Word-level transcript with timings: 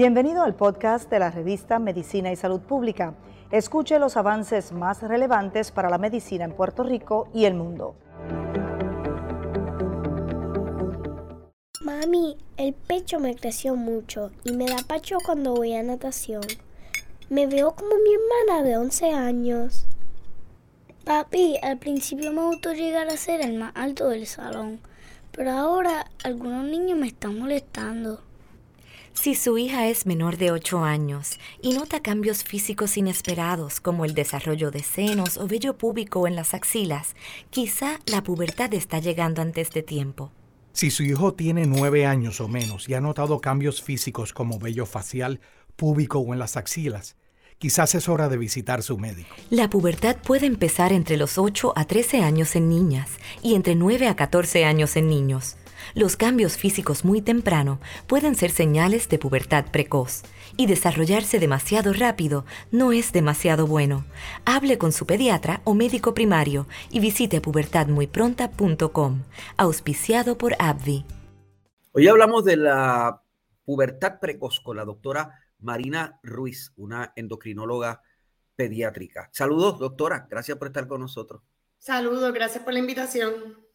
Bienvenido 0.00 0.42
al 0.42 0.54
podcast 0.54 1.10
de 1.10 1.18
la 1.18 1.30
revista 1.30 1.78
Medicina 1.78 2.32
y 2.32 2.36
Salud 2.36 2.62
Pública. 2.62 3.12
Escuche 3.50 3.98
los 3.98 4.16
avances 4.16 4.72
más 4.72 5.02
relevantes 5.02 5.72
para 5.72 5.90
la 5.90 5.98
medicina 5.98 6.46
en 6.46 6.56
Puerto 6.56 6.84
Rico 6.84 7.28
y 7.34 7.44
el 7.44 7.52
mundo. 7.52 7.96
Mami, 11.82 12.38
el 12.56 12.72
pecho 12.72 13.20
me 13.20 13.34
creció 13.34 13.76
mucho 13.76 14.30
y 14.42 14.52
me 14.52 14.64
da 14.64 14.78
pacho 14.88 15.18
cuando 15.22 15.52
voy 15.52 15.74
a 15.74 15.82
natación. 15.82 16.44
Me 17.28 17.46
veo 17.46 17.72
como 17.72 17.90
mi 17.96 18.14
hermana 18.14 18.66
de 18.66 18.78
11 18.78 19.12
años. 19.12 19.84
Papi, 21.04 21.58
al 21.62 21.76
principio 21.76 22.32
me 22.32 22.46
gustó 22.46 22.72
llegar 22.72 23.10
a 23.10 23.18
ser 23.18 23.42
el 23.42 23.58
más 23.58 23.72
alto 23.74 24.08
del 24.08 24.26
salón, 24.26 24.80
pero 25.30 25.50
ahora 25.50 26.06
algunos 26.24 26.64
niños 26.64 26.98
me 26.98 27.08
están 27.08 27.38
molestando. 27.38 28.29
Si 29.14 29.34
su 29.34 29.58
hija 29.58 29.88
es 29.88 30.06
menor 30.06 30.38
de 30.38 30.50
8 30.50 30.82
años 30.82 31.38
y 31.60 31.74
nota 31.74 32.00
cambios 32.00 32.42
físicos 32.42 32.96
inesperados 32.96 33.80
como 33.80 34.04
el 34.04 34.14
desarrollo 34.14 34.70
de 34.70 34.82
senos 34.82 35.36
o 35.36 35.46
vello 35.46 35.76
púbico 35.76 36.26
en 36.26 36.36
las 36.36 36.54
axilas, 36.54 37.14
quizá 37.50 37.98
la 38.06 38.22
pubertad 38.22 38.72
está 38.72 38.98
llegando 38.98 39.42
antes 39.42 39.70
de 39.72 39.82
tiempo. 39.82 40.32
Si 40.72 40.90
su 40.90 41.02
hijo 41.02 41.34
tiene 41.34 41.66
9 41.66 42.06
años 42.06 42.40
o 42.40 42.48
menos 42.48 42.88
y 42.88 42.94
ha 42.94 43.00
notado 43.00 43.40
cambios 43.40 43.82
físicos 43.82 44.32
como 44.32 44.58
vello 44.58 44.86
facial, 44.86 45.40
púbico 45.76 46.20
o 46.20 46.32
en 46.32 46.38
las 46.38 46.56
axilas, 46.56 47.16
quizás 47.58 47.94
es 47.94 48.08
hora 48.08 48.28
de 48.28 48.38
visitar 48.38 48.82
su 48.82 48.96
médico. 48.96 49.34
La 49.50 49.68
pubertad 49.68 50.16
puede 50.16 50.46
empezar 50.46 50.92
entre 50.92 51.18
los 51.18 51.36
8 51.36 51.74
a 51.76 51.84
13 51.84 52.22
años 52.22 52.56
en 52.56 52.70
niñas 52.70 53.10
y 53.42 53.54
entre 53.54 53.74
9 53.74 54.08
a 54.08 54.16
14 54.16 54.64
años 54.64 54.96
en 54.96 55.08
niños. 55.08 55.56
Los 55.94 56.16
cambios 56.16 56.56
físicos 56.56 57.04
muy 57.04 57.20
temprano 57.20 57.80
pueden 58.06 58.36
ser 58.36 58.50
señales 58.50 59.08
de 59.08 59.18
pubertad 59.18 59.64
precoz 59.72 60.22
y 60.56 60.66
desarrollarse 60.66 61.40
demasiado 61.40 61.92
rápido 61.92 62.44
no 62.70 62.92
es 62.92 63.12
demasiado 63.12 63.66
bueno. 63.66 64.04
Hable 64.44 64.78
con 64.78 64.92
su 64.92 65.04
pediatra 65.04 65.62
o 65.64 65.74
médico 65.74 66.14
primario 66.14 66.66
y 66.90 67.00
visite 67.00 67.40
pubertadmuypronta.com, 67.40 69.22
auspiciado 69.56 70.38
por 70.38 70.54
AbbVie. 70.58 71.04
Hoy 71.92 72.06
hablamos 72.06 72.44
de 72.44 72.56
la 72.56 73.24
pubertad 73.64 74.20
precoz 74.20 74.60
con 74.60 74.76
la 74.76 74.84
doctora 74.84 75.40
Marina 75.58 76.20
Ruiz, 76.22 76.72
una 76.76 77.12
endocrinóloga 77.16 78.02
pediátrica. 78.54 79.28
Saludos, 79.32 79.80
doctora. 79.80 80.28
Gracias 80.30 80.56
por 80.56 80.68
estar 80.68 80.86
con 80.86 81.00
nosotros. 81.00 81.42
Saludos, 81.78 82.32
gracias 82.32 82.62
por 82.62 82.74
la 82.74 82.78
invitación 82.78 83.69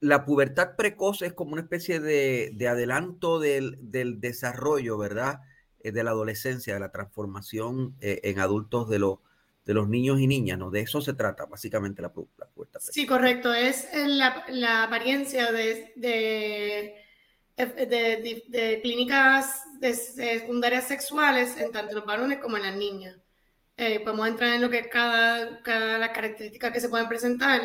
la 0.00 0.24
pubertad 0.24 0.76
precoz 0.76 1.22
es 1.22 1.34
como 1.34 1.52
una 1.52 1.62
especie 1.62 2.00
de, 2.00 2.68
adelanto 2.68 3.38
del, 3.38 3.78
desarrollo, 4.20 4.98
¿verdad? 4.98 5.40
Eh, 5.80 5.92
de 5.92 6.02
la 6.02 6.10
adolescencia, 6.10 6.74
de 6.74 6.80
la 6.80 6.90
transformación 6.90 7.94
eh, 8.00 8.20
en 8.24 8.40
adultos 8.40 8.88
de 8.88 8.98
los, 8.98 9.18
de 9.66 9.74
niños 9.74 10.18
y 10.20 10.26
niñas, 10.26 10.58
¿no? 10.58 10.70
De 10.70 10.80
eso 10.80 11.02
se 11.02 11.12
trata 11.12 11.44
básicamente 11.44 12.00
la, 12.00 12.12
pubertad 12.12 12.48
precoz. 12.54 12.90
Sí, 12.92 13.06
correcto. 13.06 13.52
Es 13.52 13.88
la, 13.92 14.84
apariencia 14.84 15.52
de, 15.52 15.92
de, 17.56 18.80
clínicas 18.82 19.64
secundarias 20.16 20.88
sexuales 20.88 21.58
en 21.58 21.72
tanto 21.72 21.94
los 21.94 22.06
varones 22.06 22.38
como 22.38 22.56
en 22.56 22.62
las 22.62 22.76
niñas. 22.76 23.16
Eh, 23.76 24.00
podemos 24.00 24.28
entrar 24.28 24.54
en 24.54 24.62
lo 24.62 24.70
que 24.70 24.88
cada, 24.88 25.62
cada 25.62 25.98
las 25.98 26.10
características 26.10 26.72
que 26.72 26.80
se 26.80 26.88
pueden 26.88 27.08
presentar 27.08 27.60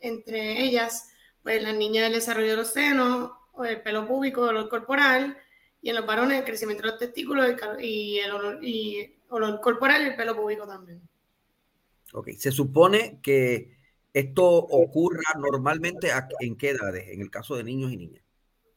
entre 0.00 0.62
ellas 0.62 1.08
pues 1.42 1.62
las 1.62 1.74
niñas 1.74 2.06
el 2.06 2.14
desarrollo 2.14 2.50
de 2.50 2.56
los 2.56 2.72
senos, 2.72 3.30
o 3.52 3.64
el 3.64 3.82
pelo 3.82 4.06
púbico, 4.06 4.44
el 4.44 4.56
olor 4.56 4.68
corporal, 4.68 5.36
y 5.82 5.90
en 5.90 5.96
los 5.96 6.06
varones 6.06 6.38
el 6.38 6.44
crecimiento 6.44 6.82
de 6.82 6.90
los 6.90 6.98
testículos 6.98 7.54
y 7.80 8.18
el 8.18 8.30
olor, 8.30 8.64
y 8.64 9.16
olor 9.28 9.60
corporal 9.60 10.02
y 10.02 10.06
el 10.06 10.16
pelo 10.16 10.36
púbico 10.36 10.66
también. 10.66 11.00
Ok, 12.12 12.30
se 12.38 12.50
supone 12.50 13.20
que 13.22 13.76
esto 14.12 14.44
ocurra 14.44 15.34
normalmente 15.38 16.10
en 16.40 16.56
qué 16.56 16.70
edades, 16.70 17.08
en 17.08 17.20
el 17.20 17.30
caso 17.30 17.56
de 17.56 17.64
niños 17.64 17.92
y 17.92 17.96
niñas. 17.96 18.24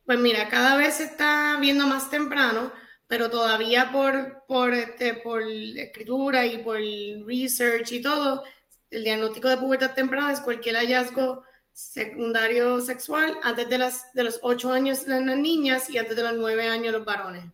Pues 0.06 0.20
mira, 0.20 0.50
cada 0.50 0.76
vez 0.76 0.96
se 0.96 1.06
está 1.06 1.58
viendo 1.60 1.88
más 1.88 2.10
temprano, 2.10 2.72
pero 3.08 3.30
todavía 3.30 3.92
por, 3.92 4.44
por, 4.48 4.74
este, 4.74 5.14
por 5.14 5.44
escritura 5.44 6.46
y 6.46 6.58
por 6.58 6.80
research 7.26 7.92
y 7.94 8.02
todo, 8.02 8.44
el 8.90 9.04
diagnóstico 9.04 9.48
de 9.48 9.58
pubertad 9.58 9.94
temprana 9.94 10.34
es 10.34 10.42
cualquier 10.42 10.76
hallazgo 10.76 11.44
secundario 11.74 12.82
sexual 12.82 13.38
antes 13.44 13.70
de, 13.70 13.78
las, 13.78 14.14
de 14.14 14.24
los 14.24 14.40
8 14.42 14.72
años 14.72 15.08
en 15.08 15.28
las 15.28 15.38
niñas 15.38 15.90
y 15.90 15.98
antes 15.98 16.16
de 16.16 16.24
los 16.24 16.34
9 16.36 16.68
años 16.68 16.94
los 16.94 17.06
varones. 17.06 17.46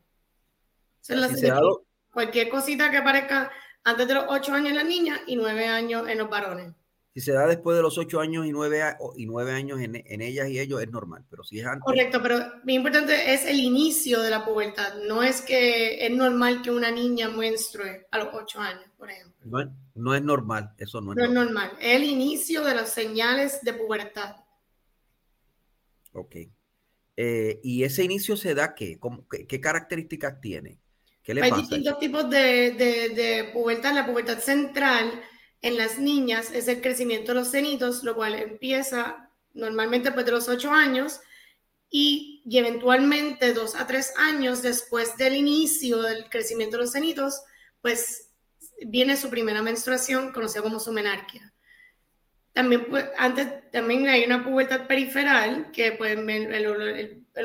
cualquier 2.11 2.49
cosita 2.49 2.89
que 2.91 2.97
aparezca 2.97 3.51
antes 3.83 4.07
de 4.07 4.13
los 4.13 4.25
8 4.27 4.53
años 4.53 4.69
en 4.69 4.75
las 4.75 4.85
niñas 4.85 5.19
y 5.27 5.35
9 5.35 5.67
años 5.67 6.07
en 6.09 6.17
los 6.17 6.29
varones. 6.29 6.73
Si 7.13 7.21
se 7.21 7.31
da 7.31 7.47
después 7.47 7.75
de 7.75 7.81
los 7.81 7.97
8 7.97 8.19
años 8.19 8.45
y 8.45 8.51
9, 8.51 8.95
y 9.15 9.25
9 9.25 9.51
años 9.51 9.79
en, 9.79 10.03
en, 10.05 10.21
ellas 10.21 10.49
y 10.49 10.59
ellos 10.59 10.81
es 10.81 10.91
normal, 10.91 11.25
pero 11.29 11.43
si 11.43 11.59
es 11.59 11.65
antes... 11.65 11.81
Correcto, 11.83 12.21
pero 12.21 12.37
muy 12.63 12.75
importante 12.75 13.33
es 13.33 13.45
el 13.45 13.59
inicio 13.59 14.21
de 14.21 14.29
la 14.29 14.45
pubertad. 14.45 14.93
No 15.07 15.23
es 15.23 15.41
que 15.41 16.05
es 16.05 16.11
normal 16.11 16.61
que 16.61 16.69
una 16.69 16.91
niña 16.91 17.29
menstrue 17.29 18.05
a 18.11 18.19
los 18.19 18.29
8 18.33 18.59
años, 18.59 18.85
por 18.97 19.09
ejemplo. 19.09 19.71
No, 19.97 20.15
es 20.15 20.21
normal, 20.21 20.73
eso 20.77 21.01
no 21.01 21.11
es 21.11 21.17
no 21.17 21.23
normal. 21.25 21.47
es 21.47 21.53
normal. 21.53 21.77
Es 21.79 21.95
el 21.95 22.03
inicio 22.03 22.63
de 22.63 22.75
las 22.75 22.93
señales 22.93 23.61
de 23.61 23.73
pubertad. 23.73 24.35
Ok. 26.13 26.35
Eh, 27.15 27.59
¿Y 27.63 27.83
ese 27.83 28.03
inicio 28.03 28.37
se 28.37 28.53
da 28.53 28.75
qué? 28.75 28.99
qué, 29.47 29.59
características 29.61 30.39
tiene? 30.39 30.79
¿Qué 31.23 31.33
le 31.33 31.41
Hay 31.41 31.51
distintos 31.51 31.99
tipos 31.99 32.29
de, 32.29 32.71
de, 32.71 33.09
de 33.09 33.49
pubertad. 33.53 33.93
La 33.93 34.05
pubertad 34.05 34.39
central 34.39 35.21
en 35.61 35.77
las 35.77 35.99
niñas 35.99 36.51
es 36.51 36.67
el 36.67 36.81
crecimiento 36.81 37.33
de 37.33 37.39
los 37.39 37.49
cenitos, 37.49 38.03
lo 38.03 38.15
cual 38.15 38.35
empieza 38.35 39.31
normalmente 39.53 40.09
después 40.09 40.25
de 40.25 40.31
los 40.31 40.47
8 40.47 40.71
años 40.71 41.19
y, 41.89 42.43
y, 42.45 42.57
eventualmente 42.57 43.53
dos 43.53 43.75
a 43.75 43.87
tres 43.87 44.13
años 44.17 44.61
después 44.61 45.15
del 45.17 45.35
inicio 45.35 46.01
del 46.01 46.29
crecimiento 46.29 46.77
de 46.77 46.83
los 46.83 46.91
cenitos, 46.91 47.41
pues 47.81 48.26
viene 48.85 49.17
su 49.17 49.29
primera 49.29 49.61
menstruación, 49.61 50.31
conocida 50.31 50.61
como 50.61 50.79
su 50.79 50.91
menarquia. 50.91 51.53
También, 52.53 52.85
pues, 52.89 53.05
antes, 53.17 53.69
también 53.71 54.07
hay 54.07 54.25
una 54.25 54.43
pubertad 54.43 54.87
periferal, 54.87 55.71
que 55.71 55.91
pueden 55.91 56.25
ver 56.25 56.51
el, 56.53 56.65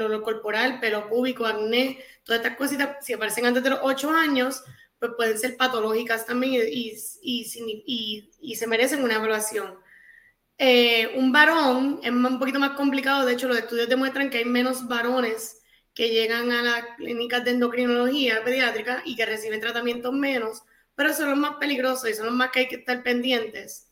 olor, 0.01 0.23
corporal, 0.23 0.81
pelo 0.81 1.09
púbico, 1.09 1.45
acné, 1.45 2.03
todas 2.25 2.41
estas 2.43 2.57
cositas, 2.57 3.05
si 3.05 3.13
aparecen 3.13 3.45
antes 3.45 3.63
de 3.63 3.71
los 3.71 3.81
8 3.83 4.11
años, 4.11 4.63
pues 4.99 5.13
pueden 5.17 5.39
ser 5.39 5.57
patológicas 5.57 6.25
también 6.25 6.63
y, 6.71 6.93
y, 7.23 8.31
y, 8.41 8.55
se 8.57 8.67
merecen 8.67 9.03
una 9.03 9.17
evaluación. 9.17 9.75
Eh, 10.57 11.13
un 11.17 11.33
varón 11.33 12.01
es 12.03 12.11
un 12.11 12.39
poquito 12.39 12.59
más 12.59 12.71
complicado, 12.71 13.27
de 13.27 13.33
hecho 13.35 13.49
los 13.49 13.59
estudios 13.59 13.89
demuestran 13.89 14.31
que 14.31 14.39
hay 14.39 14.45
menos 14.45 14.87
varones 14.87 15.61
que 15.93 16.09
llegan 16.09 16.51
a 16.53 16.63
las 16.63 16.85
clínicas 16.97 17.45
de 17.45 17.51
endocrinología 17.51 18.43
pediátrica 18.45 19.03
y 19.05 19.17
que 19.17 19.27
reciben 19.27 19.61
tratamientos 19.61 20.13
menos, 20.13 20.63
pero 20.95 21.15
son 21.15 21.31
los 21.31 21.39
más 21.39 21.57
peligrosos 21.57 22.11
y 22.11 22.15
son 22.15 22.27
los 22.27 22.35
más 22.35 22.51
que 22.51 22.61
hay 22.61 22.69
que 22.69 22.77
estar 22.77 23.03
pendientes. 23.03 23.89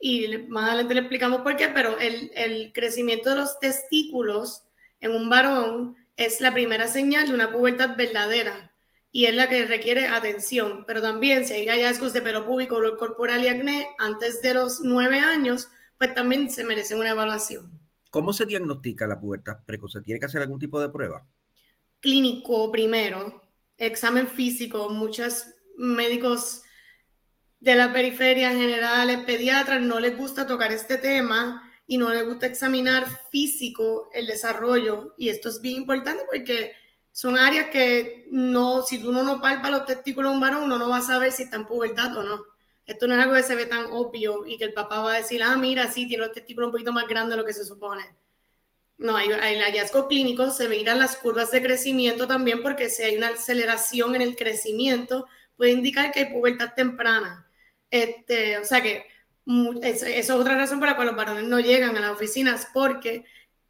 Y 0.00 0.36
más 0.48 0.68
adelante 0.68 0.94
le 0.94 1.00
explicamos 1.00 1.42
por 1.42 1.56
qué, 1.56 1.68
pero 1.68 1.98
el, 1.98 2.30
el 2.34 2.72
crecimiento 2.72 3.30
de 3.30 3.36
los 3.36 3.58
testículos 3.60 4.64
en 5.00 5.12
un 5.12 5.28
varón 5.28 5.96
es 6.16 6.40
la 6.40 6.52
primera 6.52 6.88
señal 6.88 7.28
de 7.28 7.34
una 7.34 7.52
pubertad 7.52 7.96
verdadera 7.96 8.72
y 9.12 9.26
es 9.26 9.34
la 9.34 9.48
que 9.48 9.66
requiere 9.66 10.08
atención. 10.08 10.84
Pero 10.86 11.02
también 11.02 11.46
si 11.46 11.54
hay 11.54 11.68
hallazgos 11.68 12.12
de 12.12 12.22
pelo 12.22 12.46
púbico, 12.46 12.76
olor 12.76 12.96
corporal 12.96 13.44
y 13.44 13.48
acné 13.48 13.88
antes 13.98 14.40
de 14.42 14.54
los 14.54 14.80
nueve 14.80 15.20
años, 15.20 15.68
pues 15.98 16.14
también 16.14 16.50
se 16.50 16.64
merece 16.64 16.96
una 16.96 17.10
evaluación. 17.10 17.78
¿Cómo 18.10 18.32
se 18.32 18.46
diagnostica 18.46 19.06
la 19.06 19.20
pubertad 19.20 19.58
precoz? 19.64 19.96
¿Tiene 20.04 20.18
que 20.18 20.26
hacer 20.26 20.42
algún 20.42 20.58
tipo 20.58 20.80
de 20.80 20.88
prueba? 20.88 21.26
Clínico 22.00 22.72
primero, 22.72 23.42
examen 23.76 24.26
físico. 24.26 24.88
Muchos 24.88 25.46
médicos 25.76 26.62
de 27.60 27.76
la 27.76 27.92
periferia 27.92 28.50
general, 28.50 29.24
pediatras, 29.24 29.80
no 29.80 30.00
les 30.00 30.16
gusta 30.16 30.46
tocar 30.46 30.72
este 30.72 30.98
tema 30.98 31.62
y 31.86 31.96
no 31.96 32.10
les 32.10 32.24
gusta 32.26 32.46
examinar 32.46 33.06
físico 33.30 34.10
el 34.12 34.26
desarrollo. 34.26 35.14
Y 35.16 35.28
esto 35.28 35.48
es 35.48 35.60
bien 35.60 35.76
importante 35.76 36.24
porque 36.30 36.72
son 37.12 37.38
áreas 37.38 37.68
que 37.70 38.26
no, 38.30 38.82
si 38.82 38.96
uno 39.06 39.22
no 39.22 39.40
palpa 39.40 39.70
los 39.70 39.86
testículos 39.86 40.30
de 40.30 40.34
un 40.34 40.40
varón, 40.40 40.64
uno 40.64 40.78
no 40.78 40.88
va 40.88 40.96
a 40.96 41.02
saber 41.02 41.30
si 41.30 41.44
está 41.44 41.56
en 41.56 41.66
pubertad 41.66 42.16
o 42.16 42.22
no. 42.22 42.44
Esto 42.86 43.06
no 43.06 43.14
es 43.14 43.20
algo 43.20 43.34
que 43.34 43.42
se 43.42 43.54
ve 43.54 43.66
tan 43.66 43.86
obvio 43.92 44.44
y 44.46 44.58
que 44.58 44.64
el 44.64 44.72
papá 44.72 45.00
va 45.00 45.12
a 45.12 45.16
decir, 45.18 45.42
ah, 45.42 45.56
mira, 45.56 45.90
sí, 45.90 46.08
tiene 46.08 46.24
los 46.24 46.32
testículos 46.32 46.68
un 46.68 46.72
poquito 46.72 46.92
más 46.92 47.06
grandes 47.06 47.36
de 47.36 47.42
lo 47.42 47.46
que 47.46 47.52
se 47.52 47.64
supone. 47.64 48.02
No, 48.98 49.16
hay, 49.16 49.30
hay 49.30 49.60
hallazgo 49.60 50.08
clínico, 50.08 50.50
se 50.50 50.68
miran 50.68 50.98
las 50.98 51.16
curvas 51.16 51.50
de 51.50 51.62
crecimiento 51.62 52.26
también, 52.26 52.62
porque 52.62 52.88
si 52.88 53.02
hay 53.02 53.16
una 53.16 53.28
aceleración 53.28 54.14
en 54.16 54.22
el 54.22 54.36
crecimiento, 54.36 55.26
puede 55.62 55.74
indicar 55.74 56.10
que 56.10 56.18
hay 56.18 56.32
pubertad 56.32 56.74
temprana. 56.74 57.48
Este, 57.88 58.58
o 58.58 58.64
sea 58.64 58.82
que 58.82 59.06
eso, 59.80 60.06
es 60.06 60.28
otra 60.28 60.56
razón 60.56 60.80
por 60.80 60.88
la 60.88 60.96
cual 60.96 61.06
los 61.06 61.16
varones 61.16 61.44
no 61.44 61.60
llegan 61.60 61.96
a 61.96 62.00
las 62.00 62.10
oficinas, 62.10 62.66
porque 62.74 63.24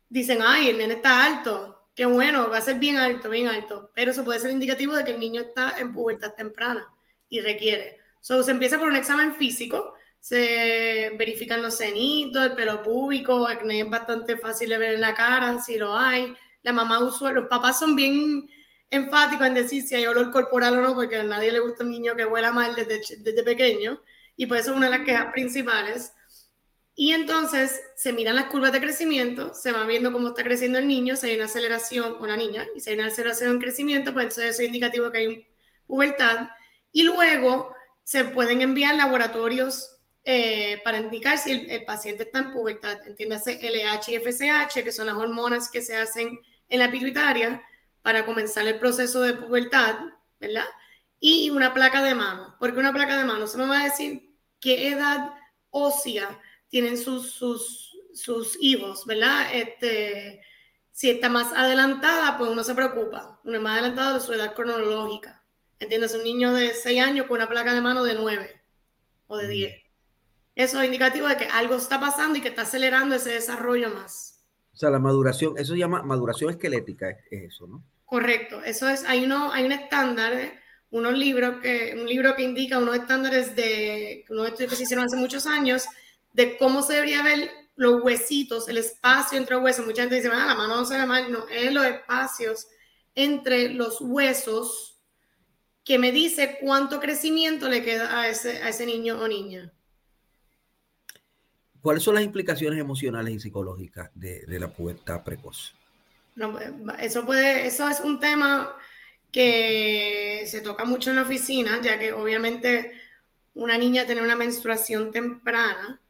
dicen, 0.08 0.38
ay, 0.40 0.70
el 0.70 0.78
nene 0.78 0.94
está 0.94 1.22
alto, 1.22 1.90
qué 1.94 2.06
bueno, 2.06 2.48
va 2.48 2.56
a 2.56 2.62
ser 2.62 2.78
bien 2.78 2.96
alto, 2.96 3.28
bien 3.28 3.46
alto, 3.46 3.90
pero 3.94 4.10
eso 4.10 4.24
puede 4.24 4.40
ser 4.40 4.52
indicativo 4.52 4.94
de 4.94 5.04
que 5.04 5.10
el 5.10 5.20
niño 5.20 5.42
está 5.42 5.74
en 5.78 5.92
pubertad 5.92 6.32
temprana 6.32 6.88
y 7.28 7.40
requiere. 7.40 7.98
So, 8.22 8.42
se 8.42 8.52
empieza 8.52 8.78
por 8.78 8.88
un 8.88 8.96
examen 8.96 9.34
físico, 9.34 9.92
se 10.18 11.12
verifican 11.18 11.60
los 11.60 11.76
cenitos, 11.76 12.42
el 12.42 12.54
pelo 12.54 12.82
púbico, 12.82 13.46
acné 13.46 13.80
es 13.80 13.90
bastante 13.90 14.38
fácil 14.38 14.70
de 14.70 14.78
ver 14.78 14.94
en 14.94 15.02
la 15.02 15.12
cara, 15.12 15.60
si 15.60 15.76
lo 15.76 15.94
hay. 15.94 16.34
La 16.62 16.72
mamá 16.72 17.00
usual, 17.00 17.34
los 17.34 17.48
papás 17.48 17.78
son 17.78 17.94
bien 17.94 18.48
enfáticos 18.92 19.46
en 19.46 19.54
decir 19.54 19.82
si 19.82 19.94
hay 19.94 20.06
olor 20.06 20.30
corporal 20.30 20.78
o 20.78 20.82
no, 20.82 20.94
porque 20.94 21.16
a 21.16 21.22
nadie 21.24 21.50
le 21.50 21.60
gusta 21.60 21.82
un 21.82 21.90
niño 21.90 22.14
que 22.14 22.26
huela 22.26 22.52
mal 22.52 22.74
desde, 22.74 23.00
desde 23.18 23.42
pequeño, 23.42 24.00
y 24.36 24.46
por 24.46 24.58
eso 24.58 24.70
es 24.70 24.76
una 24.76 24.90
de 24.90 24.98
las 24.98 25.06
quejas 25.06 25.32
principales. 25.32 26.12
Y 26.94 27.12
entonces 27.12 27.80
se 27.96 28.12
miran 28.12 28.36
las 28.36 28.46
curvas 28.46 28.70
de 28.70 28.80
crecimiento, 28.80 29.54
se 29.54 29.72
va 29.72 29.86
viendo 29.86 30.12
cómo 30.12 30.28
está 30.28 30.44
creciendo 30.44 30.78
el 30.78 30.86
niño, 30.86 31.16
si 31.16 31.30
hay 31.30 31.36
una 31.36 31.46
aceleración, 31.46 32.16
o 32.20 32.22
una 32.22 32.36
niña, 32.36 32.66
y 32.76 32.80
si 32.80 32.90
hay 32.90 32.98
una 32.98 33.06
aceleración 33.06 33.52
en 33.52 33.60
crecimiento, 33.60 34.12
pues 34.12 34.24
entonces 34.24 34.50
eso 34.50 34.62
es 34.62 34.66
indicativo 34.66 35.10
que 35.10 35.18
hay 35.18 35.46
pubertad. 35.86 36.50
Y 36.92 37.04
luego 37.04 37.74
se 38.04 38.26
pueden 38.26 38.60
enviar 38.60 38.94
laboratorios 38.94 39.96
eh, 40.22 40.82
para 40.84 40.98
indicar 40.98 41.38
si 41.38 41.52
el, 41.52 41.84
paciente 41.86 42.24
está 42.24 42.40
en 42.40 42.52
pubertad, 42.52 42.98
entiéndase 43.06 43.58
LH 43.58 44.12
y 44.12 44.18
FSH, 44.18 44.84
que 44.84 44.92
son 44.92 45.06
las 45.06 45.16
hormonas 45.16 45.70
que 45.70 45.80
se 45.80 45.96
hacen 45.96 46.38
en 46.68 46.78
la 46.78 46.90
pituitaria 46.90 47.62
para 48.02 48.26
comenzar 48.26 48.66
el 48.66 48.78
proceso 48.78 49.20
de 49.22 49.34
pubertad, 49.34 49.96
¿verdad? 50.40 50.66
Y 51.20 51.50
una 51.50 51.72
placa 51.72 52.02
de 52.02 52.14
mano. 52.14 52.56
porque 52.58 52.80
una 52.80 52.92
placa 52.92 53.16
de 53.16 53.24
mano? 53.24 53.46
Se 53.46 53.56
me 53.58 53.66
va 53.66 53.80
a 53.80 53.84
decir 53.84 54.36
qué 54.60 54.88
edad 54.88 55.32
ósea 55.70 56.40
tienen 56.68 56.98
sus, 56.98 57.32
sus, 57.32 57.96
sus 58.12 58.56
hijos, 58.60 59.06
¿verdad? 59.06 59.54
Este, 59.54 60.42
si 60.90 61.10
está 61.10 61.28
más 61.28 61.52
adelantada, 61.52 62.36
pues 62.38 62.50
uno 62.50 62.64
se 62.64 62.74
preocupa. 62.74 63.40
Uno 63.44 63.56
es 63.56 63.62
más 63.62 63.74
adelantado 63.74 64.14
de 64.14 64.20
su 64.24 64.32
edad 64.32 64.54
cronológica. 64.54 65.42
¿Entiendes? 65.78 66.14
Un 66.14 66.24
niño 66.24 66.52
de 66.52 66.74
6 66.74 67.02
años 67.02 67.26
con 67.26 67.36
una 67.36 67.48
placa 67.48 67.74
de 67.74 67.80
mano 67.80 68.04
de 68.04 68.14
9 68.14 68.62
o 69.26 69.36
de 69.36 69.48
10. 69.48 69.82
Eso 70.54 70.80
es 70.80 70.86
indicativo 70.86 71.26
de 71.28 71.36
que 71.36 71.46
algo 71.46 71.76
está 71.76 71.98
pasando 71.98 72.38
y 72.38 72.42
que 72.42 72.48
está 72.48 72.62
acelerando 72.62 73.14
ese 73.14 73.30
desarrollo 73.30 73.90
más. 73.90 74.41
O 74.72 74.76
sea, 74.76 74.90
la 74.90 74.98
maduración, 74.98 75.54
eso 75.58 75.74
se 75.74 75.78
llama 75.78 76.02
maduración 76.02 76.50
esquelética, 76.50 77.10
es 77.30 77.42
eso, 77.54 77.66
¿no? 77.66 77.84
Correcto, 78.04 78.62
eso 78.62 78.88
es, 78.88 79.04
hay, 79.04 79.24
uno, 79.24 79.52
hay 79.52 79.64
un 79.64 79.72
estándar, 79.72 80.60
unos 80.90 81.16
libros 81.16 81.60
que, 81.62 81.96
un 81.98 82.06
libro 82.06 82.34
que 82.34 82.42
indica 82.42 82.78
unos 82.78 82.96
estándares 82.96 83.56
de 83.56 84.24
unos 84.28 84.48
estudios 84.48 84.70
que 84.70 84.76
se 84.76 84.82
hicieron 84.82 85.06
hace 85.06 85.16
muchos 85.16 85.46
años 85.46 85.86
de 86.32 86.56
cómo 86.58 86.82
se 86.82 86.94
debería 86.94 87.22
ver 87.22 87.50
los 87.76 88.02
huesitos, 88.02 88.68
el 88.68 88.78
espacio 88.78 89.38
entre 89.38 89.56
huesos. 89.56 89.86
Mucha 89.86 90.02
gente 90.02 90.16
dice, 90.16 90.30
ah, 90.32 90.46
la 90.46 90.54
mano 90.54 90.76
no 90.76 90.84
se 90.84 90.98
ve 90.98 91.06
mal. 91.06 91.30
No, 91.30 91.48
es 91.48 91.72
los 91.72 91.84
espacios 91.84 92.68
entre 93.14 93.70
los 93.70 94.00
huesos 94.00 95.00
que 95.84 95.98
me 95.98 96.12
dice 96.12 96.58
cuánto 96.60 97.00
crecimiento 97.00 97.68
le 97.68 97.82
queda 97.82 98.20
a 98.20 98.28
ese, 98.28 98.62
a 98.62 98.68
ese 98.68 98.86
niño 98.86 99.20
o 99.20 99.28
niña. 99.28 99.72
¿Cuáles 101.82 102.02
son 102.02 102.14
las 102.14 102.24
implicaciones 102.24 102.78
emocionales 102.78 103.34
y 103.34 103.40
psicológicas 103.40 104.10
de, 104.14 104.46
de 104.46 104.60
la 104.60 104.68
pubertad 104.68 105.22
precoz? 105.22 105.74
No, 106.36 106.58
eso, 107.00 107.26
puede, 107.26 107.66
eso 107.66 107.88
es 107.88 108.00
un 108.00 108.20
tema 108.20 108.74
que 109.30 110.44
se 110.46 110.60
toca 110.60 110.84
mucho 110.84 111.10
en 111.10 111.16
la 111.16 111.22
oficina, 111.22 111.80
ya 111.82 111.98
que 111.98 112.12
obviamente 112.12 112.92
una 113.54 113.76
niña 113.76 114.06
tiene 114.06 114.22
una 114.22 114.36
menstruación 114.36 115.10
temprana 115.10 116.00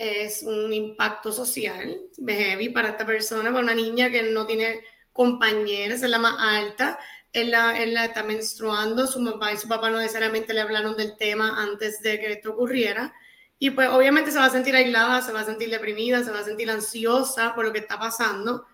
es 0.00 0.42
un 0.42 0.72
impacto 0.72 1.30
social 1.30 2.00
heavy 2.26 2.70
para 2.70 2.88
esta 2.88 3.04
persona, 3.04 3.50
para 3.50 3.62
una 3.62 3.74
niña 3.74 4.10
que 4.10 4.22
no 4.22 4.46
tiene 4.46 4.80
compañeras, 5.12 6.02
es 6.02 6.08
la 6.08 6.18
más 6.18 6.36
alta, 6.38 6.98
él 7.34 7.50
la, 7.50 7.74
la 7.84 8.06
está 8.06 8.22
menstruando, 8.22 9.06
su 9.06 9.20
mamá 9.20 9.52
y 9.52 9.58
su 9.58 9.68
papá 9.68 9.90
no 9.90 9.98
necesariamente 9.98 10.54
le 10.54 10.62
hablaron 10.62 10.96
del 10.96 11.18
tema 11.18 11.62
antes 11.62 12.00
de 12.00 12.18
que 12.18 12.32
esto 12.32 12.52
ocurriera. 12.52 13.12
Y 13.60 13.70
pues 13.70 13.90
obviamente 13.90 14.32
se 14.32 14.38
va 14.38 14.46
a 14.46 14.50
sentir 14.50 14.74
aislada, 14.74 15.22
se 15.22 15.32
va 15.32 15.40
a 15.40 15.44
sentir 15.44 15.70
deprimida, 15.70 16.24
se 16.24 16.32
va 16.32 16.40
a 16.40 16.44
sentir 16.44 16.70
ansiosa 16.70 17.54
por 17.54 17.66
lo 17.66 17.72
que 17.72 17.80
está 17.80 17.98
pasando. 17.98 18.66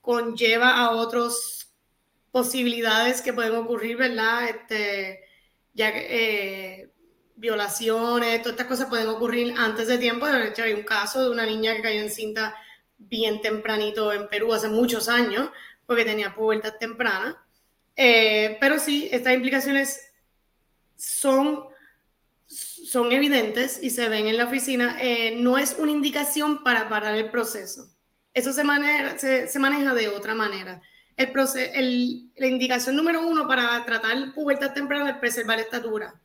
Conlleva 0.00 0.78
a 0.78 0.92
otras 0.92 1.74
posibilidades 2.30 3.22
que 3.22 3.32
pueden 3.32 3.56
ocurrir, 3.56 3.96
¿verdad? 3.96 4.48
Este, 4.48 5.24
ya 5.74 5.92
que 5.92 6.06
eh, 6.08 6.90
violaciones, 7.34 8.40
todas 8.40 8.52
estas 8.52 8.68
cosas 8.68 8.88
pueden 8.88 9.08
ocurrir 9.08 9.52
antes 9.58 9.88
de 9.88 9.98
tiempo. 9.98 10.26
De 10.26 10.48
hecho, 10.48 10.62
hay 10.62 10.74
un 10.74 10.84
caso 10.84 11.24
de 11.24 11.30
una 11.30 11.44
niña 11.44 11.74
que 11.74 11.82
cayó 11.82 12.00
en 12.00 12.10
cinta 12.10 12.54
bien 12.98 13.40
tempranito 13.40 14.12
en 14.12 14.28
Perú 14.28 14.52
hace 14.52 14.68
muchos 14.68 15.08
años, 15.08 15.50
porque 15.86 16.04
tenía 16.04 16.34
pubertad 16.34 16.74
temprana. 16.78 17.44
Eh, 17.96 18.58
pero 18.60 18.78
sí, 18.78 19.08
estas 19.10 19.34
implicaciones 19.34 20.12
son, 20.96 21.64
son 22.50 23.12
evidentes 23.12 23.78
y 23.82 23.90
se 23.90 24.08
ven 24.08 24.26
en 24.26 24.36
la 24.36 24.46
oficina. 24.46 24.96
Eh, 25.00 25.36
no 25.36 25.56
es 25.56 25.76
una 25.78 25.92
indicación 25.92 26.64
para 26.64 26.88
parar 26.88 27.14
el 27.14 27.30
proceso. 27.30 27.88
Eso 28.34 28.52
se 28.52 28.64
maneja, 28.64 29.18
se, 29.18 29.58
maneja 29.58 29.94
de 29.94 30.08
otra 30.08 30.34
manera. 30.34 30.82
El 31.16 31.32
el, 31.74 32.30
la 32.36 32.46
indicación 32.46 32.96
número 32.96 33.26
uno 33.26 33.46
para 33.46 33.84
tratar 33.84 34.32
pubertad 34.34 34.72
temprana 34.72 35.10
es 35.10 35.16
preservar 35.18 35.60
estatura 35.60 36.20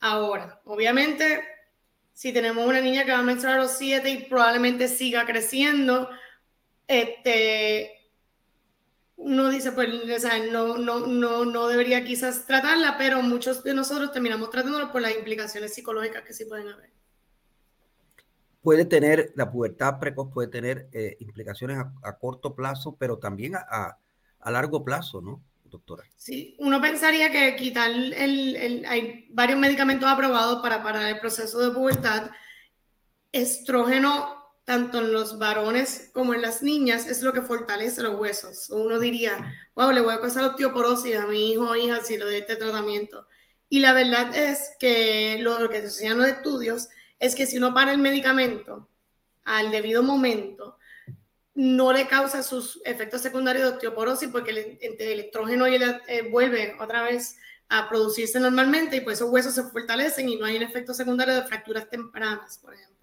ahora. 0.00 0.60
Obviamente, 0.64 1.42
si 2.12 2.32
tenemos 2.32 2.66
una 2.66 2.80
niña 2.80 3.04
que 3.04 3.12
va 3.12 3.18
a 3.18 3.22
menstruar 3.22 3.56
a 3.58 3.62
los 3.62 3.76
7 3.78 4.08
y 4.10 4.24
probablemente 4.24 4.88
siga 4.88 5.26
creciendo, 5.26 6.08
este, 6.86 7.99
uno 9.22 9.48
dice, 9.50 9.72
pues, 9.72 9.88
no, 10.50 10.76
no, 10.78 11.06
no, 11.06 11.44
no 11.44 11.68
debería 11.68 12.04
quizás 12.04 12.46
tratarla, 12.46 12.96
pero 12.98 13.22
muchos 13.22 13.62
de 13.62 13.74
nosotros 13.74 14.12
terminamos 14.12 14.50
tratándola 14.50 14.90
por 14.90 15.02
las 15.02 15.14
implicaciones 15.14 15.74
psicológicas 15.74 16.22
que 16.24 16.32
sí 16.32 16.44
pueden 16.44 16.68
haber. 16.68 16.90
Puede 18.62 18.84
tener, 18.84 19.32
la 19.36 19.50
pubertad 19.50 19.98
precoz 19.98 20.30
puede 20.32 20.48
tener 20.48 20.88
eh, 20.92 21.16
implicaciones 21.20 21.78
a, 22.02 22.18
corto 22.18 22.54
plazo, 22.54 22.96
pero 22.98 23.18
también 23.18 23.54
a, 23.56 23.96
a 24.40 24.50
largo 24.50 24.84
plazo, 24.84 25.20
¿no? 25.20 25.42
doctora. 25.70 26.04
Sí, 26.16 26.56
uno 26.58 26.80
pensaría 26.80 27.30
que 27.30 27.56
quitar 27.56 27.90
el, 27.90 28.84
hay 28.86 29.26
varios 29.30 29.58
medicamentos 29.58 30.08
aprobados 30.08 30.60
para 30.60 30.82
parar 30.82 31.08
el 31.08 31.20
proceso 31.20 31.60
de 31.60 31.70
pubertad. 31.70 32.30
Estrógeno, 33.32 34.39
tanto 34.64 34.98
en 34.98 35.12
los 35.12 35.38
varones 35.38 36.10
como 36.12 36.34
en 36.34 36.42
las 36.42 36.62
niñas, 36.62 37.06
es 37.06 37.22
lo 37.22 37.32
que 37.32 37.42
fortalece 37.42 38.02
los 38.02 38.18
huesos. 38.18 38.70
Uno 38.70 38.98
diría, 38.98 39.54
wow, 39.74 39.90
le 39.90 40.00
voy 40.00 40.14
a 40.14 40.20
pasar 40.20 40.44
osteoporosis 40.44 41.16
a 41.16 41.26
mi 41.26 41.52
hijo 41.52 41.70
o 41.70 41.76
hija 41.76 42.00
si 42.02 42.16
lo 42.16 42.26
doy 42.26 42.36
este 42.36 42.56
tratamiento. 42.56 43.26
Y 43.68 43.80
la 43.80 43.92
verdad 43.92 44.34
es 44.34 44.72
que 44.78 45.38
lo, 45.40 45.68
que 45.68 45.78
se 45.78 45.84
enseñan 45.84 46.18
los 46.18 46.28
estudios 46.28 46.88
es 47.18 47.34
que 47.34 47.46
si 47.46 47.58
uno 47.58 47.74
para 47.74 47.92
el 47.92 47.98
medicamento 47.98 48.88
al 49.44 49.70
debido 49.70 50.02
momento, 50.02 50.78
no 51.54 51.92
le 51.92 52.06
causa 52.06 52.42
sus 52.42 52.80
efectos 52.84 53.22
secundarios 53.22 53.64
de 53.64 53.74
osteoporosis 53.74 54.28
porque 54.28 54.50
el, 54.50 54.96
electrógeno 54.98 55.66
eh, 55.66 56.28
vuelve 56.30 56.76
otra 56.80 57.02
vez 57.02 57.36
a 57.68 57.88
producirse 57.88 58.40
normalmente 58.40 58.96
y 58.96 59.00
pues 59.00 59.18
esos 59.18 59.30
huesos 59.30 59.54
se 59.54 59.62
fortalecen 59.64 60.28
y 60.28 60.36
no 60.36 60.46
hay 60.46 60.56
un 60.56 60.62
efecto 60.62 60.94
secundario 60.94 61.34
de 61.34 61.44
fracturas 61.44 61.88
tempranas, 61.88 62.58
por 62.58 62.74
ejemplo. 62.74 62.99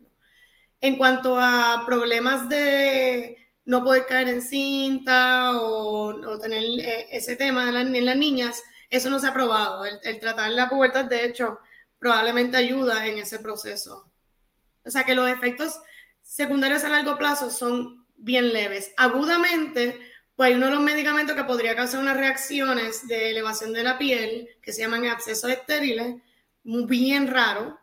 En 0.79 0.97
cuanto 0.97 1.39
a 1.39 1.83
problemas 1.85 2.47
de 2.49 3.37
no 3.65 3.83
poder 3.83 4.05
caer 4.05 4.29
en 4.29 4.41
cinta 4.41 5.59
o, 5.59 6.39
tener 6.39 6.63
eh, 6.79 7.07
ese 7.11 7.35
tema 7.35 7.69
en, 7.69 8.05
las 8.05 8.17
niñas, 8.17 8.63
eso 8.89 9.09
no 9.09 9.19
se 9.19 9.27
ha 9.27 9.33
probado. 9.33 9.85
El, 9.85 10.19
tratar 10.19 10.51
la 10.51 10.69
pubertad, 10.69 11.05
de 11.05 11.25
hecho, 11.25 11.59
probablemente 11.99 12.57
ayuda 12.57 13.05
en 13.07 13.17
ese 13.17 13.39
proceso. 13.39 14.09
O 14.85 14.89
sea 14.89 15.03
que 15.03 15.15
los 15.15 15.29
efectos 15.29 15.79
secundarios 16.21 16.83
a 16.83 16.89
largo 16.89 17.17
plazo 17.17 17.49
son 17.49 18.05
bien 18.15 18.53
leves. 18.53 18.93
Agudamente, 18.95 19.99
pues 20.35 20.49
hay 20.49 20.55
uno 20.55 20.67
de 20.67 20.73
los 20.73 20.83
medicamentos 20.83 21.35
que 21.35 21.43
podría 21.43 21.75
causar 21.75 21.99
unas 21.99 22.15
reacciones 22.15 23.07
de 23.07 23.31
elevación 23.31 23.73
de 23.73 23.83
la 23.83 23.97
piel, 23.97 24.47
que 24.61 24.71
se 24.71 24.81
llaman 24.81 25.07
abscesos 25.07 25.51
estériles, 25.51 26.15
bien 26.63 27.27
raro, 27.27 27.79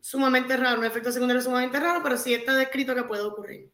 sumamente 0.00 0.56
raro, 0.56 0.80
un 0.80 0.86
efecto 0.86 1.12
secundario 1.12 1.42
sumamente 1.42 1.78
raro, 1.78 2.00
pero 2.02 2.16
sí 2.16 2.34
está 2.34 2.54
descrito 2.54 2.94
que 2.94 3.04
puede 3.04 3.22
ocurrir. 3.22 3.70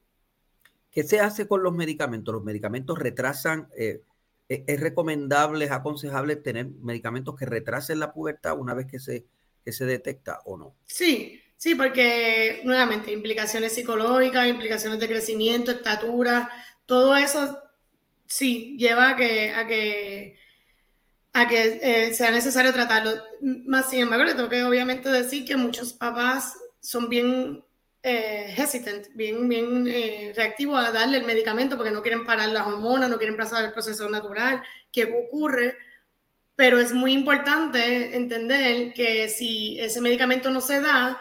¿Qué 0.91 1.03
se 1.03 1.21
hace 1.21 1.47
con 1.47 1.63
los 1.63 1.75
medicamentos? 1.75 2.35
¿Los 2.35 2.45
medicamentos 2.45 2.99
retrasan? 2.99 3.69
Eh, 3.77 4.03
¿Es 4.49 4.81
recomendable, 4.81 5.65
es 5.65 5.73
aconsejable 5.73 6.37
tener 6.37 6.69
medicamentos 6.81 7.35
que 7.35 7.47
retrasen 7.47 7.99
la 7.99 8.13
pubertad 8.13 8.57
una 8.57 8.75
vez 8.75 8.87
que 8.87 9.01
se, 9.01 9.27
que 9.65 9.73
se 9.73 9.85
detecta 9.87 10.41
o 10.45 10.57
no? 10.57 10.77
Sí, 10.87 11.43
Sí, 11.57 11.75
porque 11.75 12.61
nuevamente 12.65 13.13
implicaciones 13.13 13.75
psicológicas, 13.75 14.47
implicaciones 14.47 15.01
de 15.01 15.09
crecimiento, 15.09 15.71
estatura, 15.71 16.51
todo 16.85 17.17
eso 17.17 17.59
sí 18.27 18.77
lleva 18.79 19.11
a 19.11 19.17
que, 19.17 19.51
a 19.53 19.67
que, 19.67 20.39
a 21.37 21.47
que 21.47 21.81
eh, 21.83 22.15
sea 22.15 22.31
necesario 22.31 22.73
tratarlo. 22.73 23.13
Más 23.43 23.91
sin 23.91 24.01
embargo, 24.01 24.25
le 24.25 24.35
tengo 24.35 24.49
que 24.49 24.65
obviamente 24.65 25.11
decir 25.11 25.45
que 25.45 25.55
muchos 25.55 25.93
papás 25.93 26.55
son 26.81 27.11
bien 27.11 27.63
eh, 28.03 28.57
bien, 29.15 29.47
bien 29.47 29.87
eh, 29.87 30.33
reactivo 30.35 30.77
a 30.79 30.91
darle 30.93 31.19
el 31.19 31.27
medicamento 31.27 31.77
porque 31.77 31.91
no 31.91 32.01
quieren 32.01 32.25
parar 32.25 32.49
las 32.49 32.67
hormonas, 32.67 33.11
no 33.11 33.19
quieren 33.19 33.37
pasar 33.37 33.65
el 33.67 33.73
proceso 33.73 34.09
natural, 34.09 34.63
qué 34.91 35.05
ocurre. 35.05 35.77
Pero 36.55 36.81
es 36.81 36.95
muy 36.95 37.13
importante 37.13 38.17
entender 38.17 38.95
que 38.95 39.29
si 39.29 39.79
ese 39.79 40.01
medicamento 40.01 40.49
no 40.49 40.63
se 40.63 40.81
da, 40.81 41.21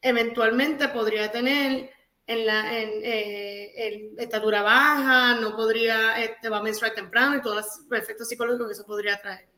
eventualmente 0.00 0.88
podría 0.88 1.30
tener 1.30 1.90
en 2.26 2.46
la 2.46 2.78
en, 2.78 4.18
estatura 4.18 4.62
baja, 4.62 5.34
no 5.34 5.54
podría, 5.54 6.14
te 6.40 6.48
va 6.48 6.58
a 6.58 6.62
menstruar 6.62 6.94
temprano 6.94 7.36
y 7.36 7.42
todos 7.42 7.56
los 7.90 8.00
efectos 8.00 8.28
psicológicos 8.28 8.68
que 8.68 8.72
eso 8.72 8.86
podría 8.86 9.20
traer. 9.20 9.49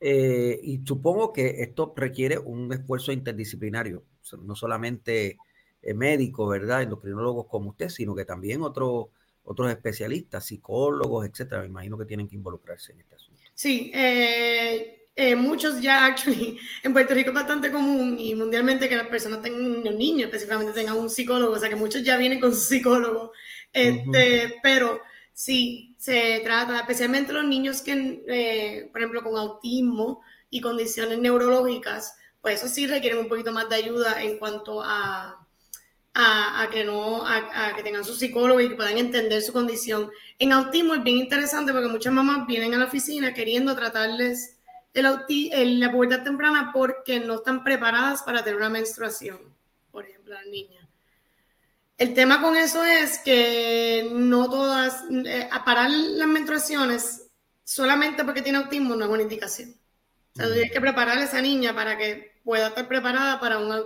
Eh, 0.00 0.58
y 0.62 0.80
supongo 0.84 1.32
que 1.32 1.62
esto 1.62 1.92
requiere 1.94 2.38
un 2.38 2.72
esfuerzo 2.72 3.12
interdisciplinario, 3.12 4.02
no 4.42 4.56
solamente 4.56 5.36
eh, 5.82 5.94
médicos, 5.94 6.48
¿verdad? 6.48 6.82
Endocrinólogos 6.82 7.46
como 7.46 7.70
usted, 7.70 7.90
sino 7.90 8.14
que 8.14 8.24
también 8.24 8.62
otros 8.62 9.08
otros 9.42 9.70
especialistas, 9.70 10.46
psicólogos, 10.46 11.26
etcétera. 11.26 11.62
Me 11.62 11.68
imagino 11.68 11.98
que 11.98 12.04
tienen 12.04 12.28
que 12.28 12.36
involucrarse 12.36 12.92
en 12.92 13.00
este 13.00 13.16
asunto. 13.16 13.40
Sí, 13.54 13.90
eh, 13.94 15.36
muchos 15.36 15.80
ya, 15.80 16.06
actually, 16.06 16.58
en 16.82 16.92
Puerto 16.92 17.14
Rico 17.14 17.30
es 17.30 17.34
bastante 17.34 17.70
común 17.70 18.16
y 18.18 18.34
mundialmente 18.34 18.88
que 18.88 18.96
las 18.96 19.08
personas 19.08 19.42
tengan, 19.42 19.86
un 19.86 19.98
niño 19.98 20.26
específicamente 20.26 20.72
tengan 20.72 20.96
un 20.96 21.10
psicólogo, 21.10 21.54
o 21.54 21.58
sea 21.58 21.68
que 21.68 21.76
muchos 21.76 22.02
ya 22.02 22.16
vienen 22.16 22.40
con 22.40 22.54
su 22.54 22.60
psicólogo, 22.60 23.32
este, 23.72 24.58
pero 24.62 25.00
Sí, 25.40 25.94
se 25.96 26.40
trata, 26.44 26.80
especialmente 26.80 27.32
los 27.32 27.46
niños 27.46 27.80
que, 27.80 28.22
eh, 28.28 28.90
por 28.92 29.00
ejemplo, 29.00 29.22
con 29.22 29.38
autismo 29.38 30.20
y 30.50 30.60
condiciones 30.60 31.18
neurológicas, 31.18 32.14
pues 32.42 32.56
eso 32.56 32.68
sí 32.68 32.86
requieren 32.86 33.20
un 33.20 33.28
poquito 33.28 33.50
más 33.50 33.66
de 33.70 33.76
ayuda 33.76 34.22
en 34.22 34.38
cuanto 34.38 34.82
a, 34.82 35.46
a, 36.12 36.68
que 36.70 36.84
no, 36.84 37.26
a, 37.26 37.72
que 37.74 37.82
tengan 37.82 38.04
su 38.04 38.14
psicólogo 38.16 38.60
y 38.60 38.68
que 38.68 38.74
puedan 38.74 38.98
entender 38.98 39.40
su 39.40 39.54
condición. 39.54 40.10
En 40.38 40.52
autismo 40.52 40.94
es 40.94 41.02
bien 41.02 41.16
interesante 41.16 41.72
porque 41.72 41.88
muchas 41.88 42.12
mamás 42.12 42.46
vienen 42.46 42.74
a 42.74 42.78
la 42.78 42.84
oficina 42.84 43.32
queriendo 43.32 43.74
tratarles 43.74 44.58
el, 44.92 45.80
la 45.80 45.90
pubertad 45.90 46.22
temprana 46.22 46.70
porque 46.70 47.18
no 47.18 47.36
están 47.36 47.64
preparadas 47.64 48.22
para 48.24 48.44
tener 48.44 48.58
una 48.58 48.68
menstruación, 48.68 49.38
por 49.90 50.04
ejemplo, 50.04 50.34
las 50.34 50.46
niñas. 50.48 50.79
El 52.00 52.14
tema 52.14 52.40
con 52.40 52.56
eso 52.56 52.82
es 52.82 53.18
que 53.18 54.08
no 54.10 54.48
todas, 54.48 55.04
eh, 55.26 55.46
a 55.52 55.62
parar 55.66 55.90
las 55.90 56.28
menstruaciones 56.28 57.30
solamente 57.62 58.24
porque 58.24 58.40
tiene 58.40 58.56
autismo 58.56 58.96
no 58.96 59.04
es 59.04 59.10
una 59.10 59.20
indicación. 59.20 59.78
O 60.32 60.36
sea, 60.38 60.50
tienes 60.50 60.72
que 60.72 60.80
preparar 60.80 61.18
a 61.18 61.24
esa 61.24 61.42
niña 61.42 61.74
para 61.74 61.98
que 61.98 62.40
pueda 62.42 62.68
estar 62.68 62.88
preparada 62.88 63.38
para 63.38 63.58
una, 63.58 63.82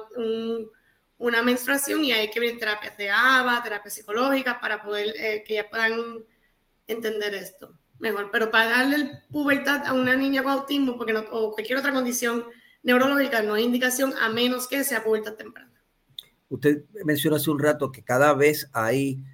una 1.19 1.43
menstruación 1.43 2.05
y 2.05 2.13
hay 2.13 2.31
que 2.31 2.39
ver 2.39 2.57
terapias 2.57 2.97
de 2.97 3.11
ABA, 3.11 3.65
terapias 3.65 3.95
psicológicas 3.95 4.59
para 4.61 4.81
poder 4.81 5.13
eh, 5.19 5.43
que 5.45 5.55
ellas 5.55 5.67
puedan 5.69 6.25
entender 6.87 7.35
esto 7.35 7.77
mejor. 7.99 8.31
Pero 8.31 8.49
para 8.49 8.67
darle 8.67 9.23
pubertad 9.33 9.89
a 9.89 9.93
una 9.93 10.15
niña 10.15 10.45
con 10.45 10.53
autismo 10.53 10.97
porque 10.97 11.17
o 11.17 11.51
cualquier 11.51 11.79
otra 11.79 11.93
condición 11.93 12.45
neurológica 12.85 13.43
no 13.43 13.57
es 13.57 13.65
indicación 13.65 14.15
a 14.21 14.29
menos 14.29 14.69
que 14.69 14.85
sea 14.85 15.03
pubertad 15.03 15.35
temprana. 15.35 15.74
Usted 16.55 16.85
mencionó 17.05 17.35
hace 17.35 17.51
un 17.51 17.59
rato 17.59 17.91
que 17.91 18.05
cada 18.05 18.33
vez 18.33 18.71
hay 18.73 19.25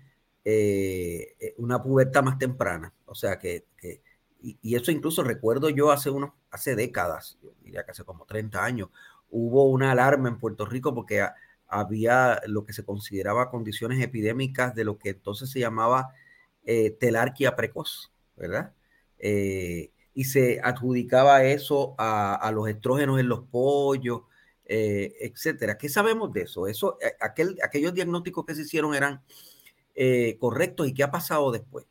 eh, 0.43 1.37
eh, 1.39 1.55
una 1.59 1.83
pubertad 1.83 2.23
más 2.23 2.39
temprana, 2.39 2.95
o 3.05 3.15
sea 3.15 3.39
que, 3.39 3.67
y, 4.41 4.75
eso 4.75 4.91
incluso 4.91 5.23
recuerdo 5.23 5.69
yo 5.69 5.91
hace 5.91 6.09
unos, 6.09 6.31
hace 6.51 6.75
décadas, 6.75 7.39
diría 7.61 7.85
que 7.85 7.91
hace 7.91 8.05
como 8.05 8.25
30 8.25 8.65
años, 8.65 8.89
hubo 9.29 9.69
una 9.69 9.93
alarma 9.93 10.31
en 10.31 10.39
Puerto 10.39 10.65
Rico 10.65 10.95
porque 10.95 11.23
había 11.67 12.41
lo 12.47 12.65
que 12.65 12.73
se 12.73 12.87
consideraba 12.87 13.51
condiciones 13.51 14.03
epidémicas 14.03 14.75
de 14.75 14.85
lo 14.85 14.97
que 14.99 15.11
entonces 15.11 15.51
se 15.51 15.61
llamaba 15.61 16.15
eh, 16.65 16.91
telarquia 16.99 17.55
precoz, 17.55 18.15
¿verdad? 18.35 18.73
y 20.15 20.25
se 20.25 20.59
adjudicaba 20.63 21.45
eso 21.45 21.95
a, 21.99 22.51
los 22.55 22.67
estrógenos 22.67 23.21
en 23.21 23.29
los 23.29 23.41
pollos 23.41 24.23
eh, 24.73 25.17
etcétera. 25.19 25.77
¿Qué 25.77 25.89
sabemos 25.89 26.33
de 26.33 26.43
eso? 26.43 26.69
eso 26.69 26.97
eh, 27.01 27.17
aquel, 27.19 27.59
aquellos 27.61 27.93
diagnósticos 27.93 28.47
que 28.47 28.55
se 28.55 28.63
hicieron 28.63 28.95
eran 28.95 29.21
eh, 29.97 30.37
correctos 30.39 30.87
y 30.87 30.95
qué 30.95 31.03
ha 31.03 31.11
pasado 31.11 31.51
después. 31.51 31.87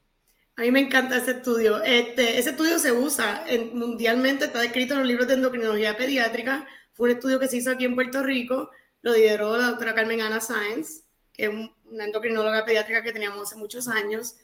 A 0.55 0.61
mí 0.61 0.71
me 0.71 0.79
encanta 0.79 1.17
ese 1.17 1.31
estudio. 1.31 1.83
Este, 1.83 2.39
ese 2.39 2.51
estudio 2.51 2.79
se 2.79 2.93
usa 2.93 3.43
mundialmente, 3.73 4.45
está 4.45 4.61
descrito 4.61 4.93
en 4.93 4.99
los 5.01 5.09
libros 5.09 5.27
de 5.27 5.33
endocrinología 5.33 5.97
pediátrica. 5.97 6.65
Fue 6.93 7.09
un 7.09 7.17
estudio 7.17 7.37
que 7.37 7.49
se 7.49 7.57
hizo 7.57 7.69
aquí 7.69 7.83
en 7.83 7.95
Puerto 7.95 8.23
Rico, 8.23 8.69
lo 9.01 9.13
lideró 9.13 9.57
la 9.57 9.71
doctora 9.71 9.93
Carmen 9.93 10.21
Ana 10.21 10.39
Sáenz, 10.39 11.03
que 11.33 11.47
es 11.47 11.51
una 11.83 12.05
endocrinóloga 12.05 12.63
pediátrica 12.63 13.03
que 13.03 13.11
teníamos 13.11 13.41
hace 13.41 13.57
muchos 13.57 13.89
años. 13.89 14.37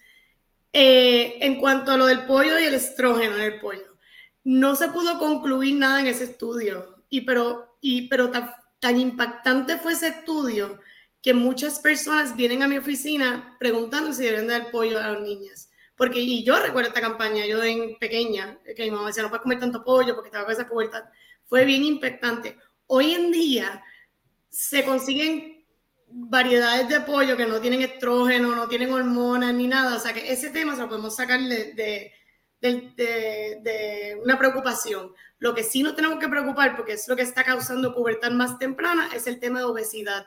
en 0.74 1.58
cuanto 1.62 1.92
a 1.92 1.98
lo 1.98 2.06
del 2.06 2.26
pollo 2.26 2.60
y 2.60 2.66
el 2.66 2.74
estrógeno 2.74 3.38
en 3.38 3.54
el 3.54 3.62
pollo, 3.62 3.96
no 4.44 4.76
se 4.76 4.90
pudo 4.90 5.20
concluir 5.20 5.76
nada 5.78 6.02
en 6.02 6.08
ese 6.08 6.26
estudio, 6.26 6.95
y 7.18 7.22
pero 7.22 7.78
y, 7.82 8.08
pero 8.08 8.32
tan, 8.32 9.00
impactante 9.00 9.78
fue 9.78 9.94
ese 9.94 10.08
estudio 10.08 10.80
que 11.22 11.34
muchas 11.34 11.80
personas 11.80 12.36
vienen 12.36 12.64
a 12.64 12.68
mi 12.68 12.78
oficina 12.78 13.56
preguntando 13.60 14.12
si 14.12 14.24
deben 14.24 14.48
dar 14.48 14.72
pollo 14.72 15.00
a 15.00 15.12
las 15.12 15.22
niñas. 15.22 15.70
Porque, 15.96 16.20
y 16.20 16.44
yo 16.44 16.60
recuerdo 16.60 16.90
esta 16.90 17.02
campaña, 17.02 17.46
yo 17.46 17.64
en 17.64 17.98
pequeña, 18.00 18.60
que 18.76 18.84
mi 18.84 18.92
mamá 18.92 19.08
decía, 19.08 19.24
no 19.24 19.30
puedes 19.30 19.44
comer 19.44 19.60
tanto 19.60 19.84
pollo 19.84 20.14
porque 20.14 20.28
estaba 20.28 20.46
con 20.46 20.54
esa 20.54 20.68
pubertad. 20.68 21.04
Fue 21.46 21.64
bien 21.64 21.84
impactante. 21.84 22.58
Hoy 22.88 23.14
en 23.14 23.32
día 23.32 23.84
se 24.50 24.84
consiguen 24.84 25.66
variedades 26.08 26.90
de 26.90 27.02
pollo 27.02 27.38
que 27.38 27.46
no 27.46 27.62
tienen 27.62 27.82
estrógeno, 27.82 28.56
no 28.56 28.68
tienen 28.68 28.92
hormonas 28.92 29.54
ni 29.54 29.68
nada. 29.68 29.96
O 29.96 30.00
sea 30.00 30.14
que 30.14 30.32
ese 30.32 30.50
tema 30.50 30.76
se 30.76 30.82
lo 30.82 30.90
podemos 30.90 31.16
sacar 31.16 31.40
de, 31.40 32.12
de, 32.62 34.20
una 34.24 34.38
preocupación. 34.38 35.14
Lo 35.40 35.54
que 35.54 35.64
sí 35.64 35.84
nos 35.84 35.96
tenemos 35.96 36.20
que 36.20 36.30
preocupar, 36.30 36.76
porque 36.76 36.94
es 36.94 37.08
lo 37.08 37.16
que 37.16 37.22
está 37.22 37.44
causando 37.44 37.94
pubertad 37.94 38.32
más 38.32 38.58
temprana, 38.58 39.10
es 39.14 39.28
el 39.28 39.40
tema 39.40 39.60
de 39.60 39.66
obesidad. 39.66 40.26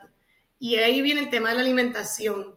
Y 0.59 0.75
ahí 0.75 1.01
viene 1.01 1.21
el 1.21 1.29
tema 1.29 1.49
de 1.49 1.55
la 1.55 1.61
alimentación. 1.61 2.55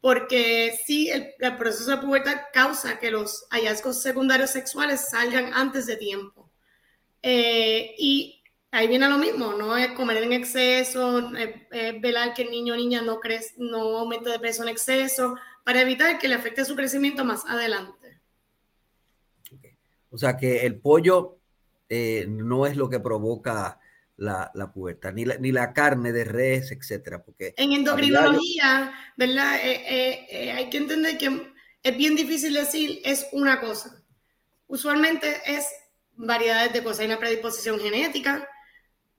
Porque 0.00 0.78
sí, 0.84 1.10
el, 1.10 1.34
proceso 1.56 1.90
de 1.90 1.96
pubertad 1.98 2.36
causa 2.52 2.98
que 2.98 3.10
los 3.10 3.46
hallazgos 3.50 4.00
secundarios 4.00 4.50
sexuales 4.50 5.08
salgan 5.10 5.52
antes 5.54 5.86
de 5.86 5.96
tiempo. 5.96 6.50
Eh, 7.22 7.94
y 7.98 8.42
ahí 8.70 8.86
viene 8.86 9.08
lo 9.08 9.18
mismo, 9.18 9.54
no 9.54 9.76
es 9.76 9.90
comer 9.92 10.22
en 10.22 10.32
exceso, 10.32 11.32
es, 11.36 12.00
velar 12.00 12.34
que 12.34 12.42
el 12.42 12.50
niño 12.50 12.74
o 12.74 12.76
niña 12.76 13.02
no, 13.02 13.18
crece, 13.18 13.54
no 13.58 13.98
aumente 13.98 14.30
de 14.30 14.38
peso 14.38 14.62
en 14.62 14.68
exceso, 14.68 15.36
para 15.64 15.80
evitar 15.80 16.18
que 16.18 16.28
le 16.28 16.34
afecte 16.34 16.64
su 16.64 16.76
crecimiento 16.76 17.24
más 17.24 17.44
adelante. 17.46 18.20
O 20.10 20.16
sea 20.16 20.36
que 20.36 20.64
el 20.64 20.80
pollo 20.80 21.37
eh, 21.88 22.26
no 22.28 22.66
es 22.66 22.76
lo 22.76 22.88
que 22.88 23.00
provoca 23.00 23.80
la, 24.16 24.50
la 24.54 24.72
pubertad, 24.72 25.12
ni 25.12 25.24
la, 25.24 25.36
ni 25.38 25.52
la 25.52 25.72
carne 25.72 26.12
de 26.12 26.24
res, 26.24 26.72
etcétera. 26.72 27.22
Porque 27.22 27.54
en 27.56 27.72
endocrinología, 27.72 28.92
¿verdad? 29.16 29.56
Eh, 29.62 30.26
eh, 30.30 30.52
hay 30.52 30.68
que 30.68 30.78
entender 30.78 31.16
que 31.16 31.52
es 31.82 31.96
bien 31.96 32.16
difícil 32.16 32.52
decir 32.54 33.00
es 33.04 33.26
una 33.32 33.60
cosa. 33.60 34.02
Usualmente 34.66 35.40
es 35.46 35.66
variedades 36.14 36.72
de 36.72 36.82
cosas. 36.82 37.00
Hay 37.00 37.06
una 37.06 37.18
predisposición 37.18 37.78
genética, 37.78 38.48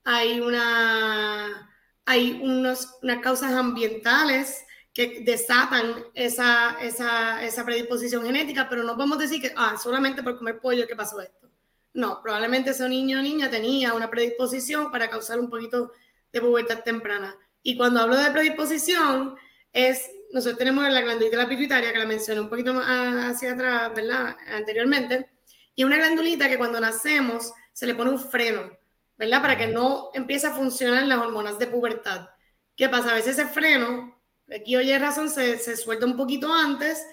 hay 0.04 0.42
una, 0.42 1.72
hay 2.06 2.40
unos, 2.44 2.98
unas 3.02 3.20
causas 3.20 3.54
ambientales, 3.54 4.66
que 4.94 5.22
desatan 5.22 6.04
esa, 6.14 6.78
esa, 6.82 7.44
esa, 7.44 7.64
predisposición 7.64 8.26
genética, 8.26 8.68
pero 8.68 8.84
no 8.84 8.96
podemos 8.96 9.20
decir 9.20 9.42
que 9.42 9.54
ah, 9.56 9.78
solamente 9.82 10.24
por 10.24 10.38
comer 10.38 10.60
pollo 10.60 10.88
que 10.88 10.96
pasó 10.96 11.22
esto. 11.22 11.49
No, 11.94 12.22
probablemente 12.22 12.72
ese 12.72 12.88
niño 12.88 13.20
o 13.20 13.22
niña 13.22 13.50
tenía 13.50 13.94
una 13.94 14.10
predisposición 14.10 14.92
para 14.92 15.10
causar 15.10 15.40
un 15.40 15.50
poquito 15.50 15.92
de 16.32 16.42
pubertad 16.42 16.84
temprana. 16.84 17.36
Y 17.64 17.76
cuando 17.76 18.00
hablo 18.00 18.16
de 18.16 18.32
predisposición, 18.32 19.36
es, 19.74 20.10
nosotros 20.32 20.58
tenemos 20.60 20.88
la 20.88 21.02
glandulita 21.02 21.38
la 21.38 21.50
pituitaria, 21.50 21.92
que 21.92 22.00
la 22.00 22.06
mencioné 22.06 22.42
un 22.42 22.50
poquito 22.50 22.74
más 22.74 23.36
hacia 23.36 23.54
atrás, 23.54 23.92
¿verdad? 23.96 24.38
Anteriormente, 24.48 25.30
y 25.76 25.84
una 25.84 25.98
glandulita 25.98 26.48
que 26.48 26.58
cuando 26.58 26.80
nacemos 26.80 27.52
se 27.74 27.88
le 27.88 27.96
pone 27.96 28.12
un 28.12 28.20
freno, 28.20 28.70
¿verdad? 29.18 29.42
Para 29.42 29.58
que 29.58 29.68
no 29.68 30.12
empiece 30.14 30.48
a 30.48 30.54
funcionar 30.54 31.06
las 31.08 31.18
hormonas 31.18 31.58
de 31.58 31.68
pubertad. 31.68 32.30
¿Qué 32.76 32.88
pasa? 32.90 33.12
A 33.12 33.16
veces 33.16 33.38
ese 33.38 33.48
freno 33.48 34.20
Aquí 34.56 34.76
oye 34.76 34.98
razón 34.98 35.30
se, 35.30 35.58
se 35.60 35.78
suelta 35.78 36.06
un 36.06 36.18
poquito 36.18 36.52
antes 36.54 37.06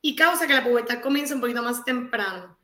y 0.00 0.14
causa 0.14 0.46
que 0.46 0.54
la 0.54 0.64
pubertad 0.64 1.00
comience 1.00 1.34
un 1.34 1.40
poquito 1.40 1.62
más 1.62 1.84
temprano. 1.84 2.56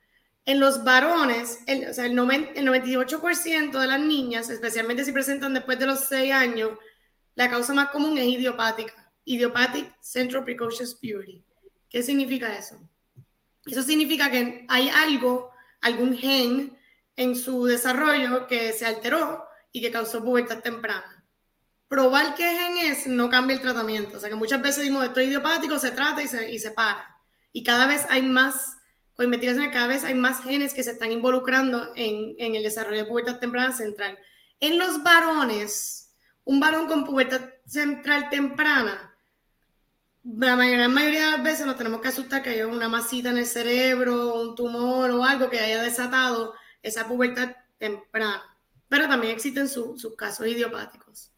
En 0.47 0.59
los 0.59 0.85
varones, 0.85 1.61
el, 1.67 1.89
o 1.89 1.93
sea, 1.93 2.07
el, 2.07 2.17
98% 2.17 3.79
de 3.79 3.87
las 3.87 4.01
niñas, 4.01 4.51
especialmente 4.51 5.05
si 5.05 5.13
presentan 5.13 5.55
después 5.55 5.79
de 5.79 5.87
los 5.87 6.07
6 6.07 6.33
años, 6.33 6.71
la 7.35 7.49
causa 7.49 7.75
más 7.75 7.91
común 7.91 8.19
es 8.19 8.27
idiopática, 8.27 9.13
idiopathic 9.25 9.95
central 10.01 10.45
precocious 10.45 10.95
puberty. 10.95 11.45
¿Qué 11.89 12.03
significa 12.03 12.57
eso? 12.57 12.81
Eso 13.67 13.83
significa 13.83 14.31
que 14.31 14.65
hay 14.69 14.89
algo, 14.89 15.51
algún 15.81 16.17
gen 16.17 16.77
en 17.17 17.37
su 17.37 17.65
desarrollo 17.67 18.47
que 18.47 18.73
se 18.73 18.87
alteró 18.87 19.45
y 19.73 19.81
que 19.81 19.91
causó 19.91 20.25
pubertad 20.25 20.61
temprana. 20.61 21.25
probar 21.89 22.37
qué 22.37 22.45
gen 22.45 22.79
es 22.87 23.07
no 23.09 23.29
cambia 23.29 23.57
el 23.57 23.61
tratamiento. 23.63 24.17
O 24.17 24.21
sea 24.21 24.29
que 24.29 24.37
muchas 24.37 24.63
veces 24.63 24.79
decimos 24.79 25.05
esto 25.05 25.21
es 25.21 25.27
idiopático, 25.27 25.79
se 25.79 25.91
trata 25.91 26.23
y 26.23 26.29
se, 26.29 26.51
y 26.51 26.59
se 26.59 26.71
para. 26.71 27.17
Y 27.53 27.65
cada 27.65 27.87
vez 27.87 28.07
hay 28.09 28.23
más, 28.23 28.77
con 29.21 29.27
investigaciones, 29.27 29.71
cada 29.71 29.87
vez 29.87 30.03
hay 30.03 30.15
más 30.15 30.43
genes 30.43 30.73
que 30.73 30.83
se 30.83 30.93
están 30.93 31.13
involucrando 31.13 31.93
en, 31.95 32.37
en 32.39 32.55
el 32.55 32.63
desarrollo 32.63 33.03
de 33.03 33.05
pubertad 33.05 33.39
temprana 33.39 33.71
central. 33.71 34.19
En 34.61 34.79
los 34.79 35.03
varones, 35.03 36.15
un 36.45 36.59
varón 36.59 36.87
con 36.87 37.05
pubertad 37.05 37.43
central 37.67 38.31
temprana, 38.31 39.15
la 40.25 40.57
gran 40.57 40.95
mayoría 40.95 41.27
de 41.27 41.31
las 41.33 41.43
veces 41.43 41.67
nos 41.67 41.77
tenemos 41.77 42.01
que 42.01 42.09
asustar 42.09 42.43
que 42.43 42.49
haya 42.49 42.67
una 42.67 42.89
masita 42.89 43.29
en 43.29 43.37
el 43.37 43.45
cerebro, 43.45 44.41
un 44.41 44.55
tumor 44.55 45.11
o 45.11 45.23
algo 45.23 45.51
que 45.51 45.61
haya 45.61 45.83
desatado 45.83 46.55
esa 46.83 47.07
pubertad 47.07 47.55
temprana. 47.77 48.43
Pero 48.89 49.07
también 49.07 49.35
existen 49.35 49.69
sus 49.69 50.17
casos 50.17 50.47
idiopáticos. 50.47 51.31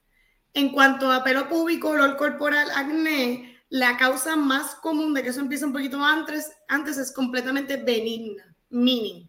En 0.55 0.71
cuanto 0.71 1.11
a 1.11 1.25
pelo 1.25 1.49
púbico, 1.49 1.89
olor 1.89 2.17
corporal, 2.17 2.71
acné, 2.77 3.52
la 3.73 3.97
causa 3.97 4.37
más 4.37 4.75
común 4.75 5.15
de 5.15 5.23
que 5.23 5.31
eso 5.31 5.41
empiece 5.41 5.65
un 5.65 5.73
poquito 5.73 6.05
antes, 6.05 6.53
antes 6.69 6.99
es 6.99 7.11
completamente 7.11 7.79
benigna, 7.79 8.55
meaning. 8.69 9.27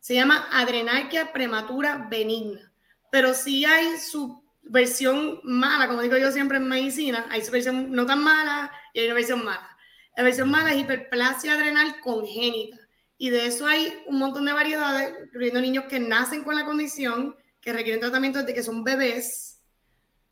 Se 0.00 0.14
llama 0.14 0.48
adrenarquia 0.50 1.32
prematura 1.32 2.08
benigna. 2.10 2.72
Pero 3.12 3.34
si 3.34 3.64
hay 3.64 3.96
su 3.98 4.42
versión 4.64 5.38
mala, 5.44 5.86
como 5.86 6.02
digo 6.02 6.16
yo 6.16 6.32
siempre 6.32 6.56
en 6.56 6.66
medicina, 6.66 7.24
hay 7.30 7.44
su 7.44 7.52
versión 7.52 7.92
no 7.92 8.04
tan 8.04 8.24
mala 8.24 8.72
y 8.94 8.98
hay 8.98 9.06
una 9.06 9.14
versión 9.14 9.44
mala. 9.44 9.76
La 10.16 10.24
versión 10.24 10.50
mala 10.50 10.72
es 10.72 10.80
hiperplasia 10.80 11.54
adrenal 11.54 12.00
congénita. 12.00 12.76
Y 13.16 13.30
de 13.30 13.46
eso 13.46 13.64
hay 13.64 14.02
un 14.08 14.18
montón 14.18 14.44
de 14.44 14.54
variedades, 14.54 15.14
incluyendo 15.26 15.60
niños 15.60 15.84
que 15.84 16.00
nacen 16.00 16.42
con 16.42 16.56
la 16.56 16.64
condición, 16.64 17.36
que 17.60 17.72
requieren 17.72 18.00
tratamiento 18.00 18.40
desde 18.40 18.54
que 18.54 18.64
son 18.64 18.82
bebés, 18.82 19.60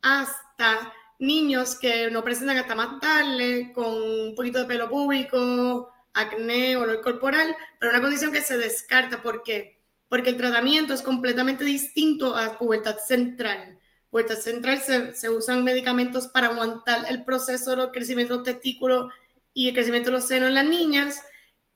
hasta 0.01 0.91
niños 1.19 1.75
que 1.75 2.09
no 2.11 2.23
presentan 2.23 2.57
hasta 2.57 2.75
más 2.75 2.99
tarde, 2.99 3.71
con 3.73 3.85
un 3.85 4.35
poquito 4.35 4.59
de 4.59 4.65
pelo 4.65 4.89
público, 4.89 5.91
acné, 6.13 6.75
olor 6.77 7.01
corporal, 7.01 7.55
pero 7.79 7.91
una 7.91 8.01
condición 8.01 8.31
que 8.31 8.41
se 8.41 8.57
descarta. 8.57 9.21
¿Por 9.21 9.43
qué? 9.43 9.81
Porque 10.09 10.29
el 10.29 10.37
tratamiento 10.37 10.93
es 10.93 11.01
completamente 11.01 11.63
distinto 11.63 12.35
a 12.35 12.57
pubertad 12.57 12.97
central 12.97 13.79
puerta 14.13 14.35
central 14.35 14.79
se, 15.15 15.29
usan 15.31 15.63
medicamentos 15.63 16.27
para 16.27 16.49
aguantar 16.49 17.07
el 17.09 17.25
proceso 17.25 17.75
del 17.75 17.89
crecimiento 17.89 18.35
del 18.35 18.43
testículo 18.43 19.09
y 19.55 19.69
el 19.69 19.73
crecimiento 19.73 20.11
de 20.11 20.17
los 20.17 20.27
senos 20.27 20.49
en 20.49 20.53
las 20.53 20.65
niñas. 20.65 21.23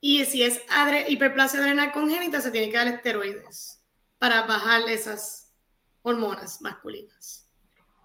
Y 0.00 0.24
si 0.24 0.44
es 0.44 0.62
hiperplasia 1.08 1.58
adrenal 1.58 1.90
congénita, 1.90 2.40
se 2.40 2.52
tiene 2.52 2.70
que 2.70 2.76
dar 2.76 2.86
esteroides 2.86 3.82
para 4.18 4.42
bajar 4.42 4.88
esas 4.88 5.52
hormonas 6.02 6.62
masculinas. 6.62 7.47